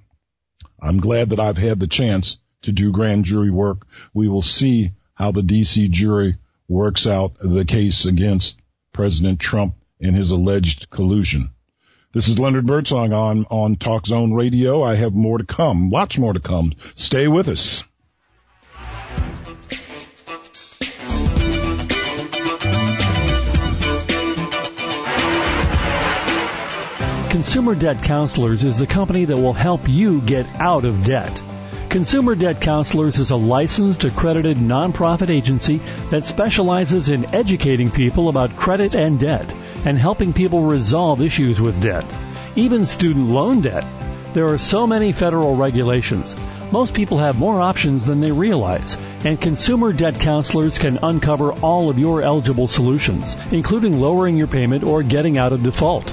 I'm 0.81 0.99
glad 0.99 1.29
that 1.29 1.39
I've 1.39 1.57
had 1.57 1.79
the 1.79 1.87
chance 1.87 2.37
to 2.63 2.71
do 2.71 2.91
grand 2.91 3.25
jury 3.25 3.51
work. 3.51 3.87
We 4.13 4.27
will 4.27 4.41
see 4.41 4.91
how 5.13 5.31
the 5.31 5.41
DC 5.41 5.89
jury 5.91 6.37
works 6.67 7.07
out 7.07 7.35
the 7.39 7.65
case 7.65 8.05
against 8.05 8.59
President 8.91 9.39
Trump 9.39 9.75
and 10.01 10.15
his 10.15 10.31
alleged 10.31 10.89
collusion. 10.89 11.51
This 12.13 12.27
is 12.27 12.37
Leonard 12.37 12.67
Birdsong 12.67 13.11
on, 13.11 13.45
on 13.45 13.75
Talk 13.75 14.05
Zone 14.05 14.33
Radio. 14.33 14.83
I 14.83 14.95
have 14.95 15.13
more 15.13 15.37
to 15.37 15.45
come, 15.45 15.89
lots 15.89 16.17
more 16.17 16.33
to 16.33 16.39
come. 16.39 16.73
Stay 16.95 17.27
with 17.27 17.47
us. 17.47 17.83
Consumer 27.31 27.73
Debt 27.73 28.03
Counselors 28.03 28.63
is 28.63 28.77
the 28.77 28.85
company 28.85 29.25
that 29.25 29.35
will 29.35 29.53
help 29.53 29.89
you 29.89 30.21
get 30.21 30.45
out 30.61 30.85
of 30.85 31.03
debt. 31.03 31.41
Consumer 31.93 32.33
Debt 32.33 32.59
Counselors 32.59 33.19
is 33.19 33.29
a 33.29 33.35
licensed, 33.35 34.03
accredited 34.03 34.57
nonprofit 34.57 35.29
agency 35.29 35.77
that 36.09 36.25
specializes 36.25 37.09
in 37.09 37.35
educating 37.35 37.91
people 37.91 38.29
about 38.29 38.57
credit 38.57 38.95
and 38.95 39.19
debt 39.19 39.53
and 39.85 39.95
helping 39.95 40.33
people 40.33 40.63
resolve 40.63 41.21
issues 41.21 41.61
with 41.61 41.83
debt, 41.83 42.03
even 42.55 42.87
student 42.87 43.29
loan 43.29 43.61
debt. 43.61 43.85
There 44.33 44.47
are 44.47 44.57
so 44.57 44.87
many 44.87 45.11
federal 45.11 45.55
regulations. 45.55 46.35
Most 46.71 46.95
people 46.95 47.19
have 47.19 47.37
more 47.37 47.61
options 47.61 48.07
than 48.07 48.21
they 48.21 48.31
realize, 48.31 48.97
and 49.23 49.39
consumer 49.39 49.93
debt 49.93 50.19
counselors 50.19 50.79
can 50.79 50.97
uncover 51.03 51.53
all 51.53 51.91
of 51.91 51.99
your 51.99 52.23
eligible 52.23 52.67
solutions, 52.67 53.37
including 53.51 54.01
lowering 54.01 54.35
your 54.35 54.47
payment 54.47 54.83
or 54.83 55.03
getting 55.03 55.37
out 55.37 55.53
of 55.53 55.61
default. 55.61 56.11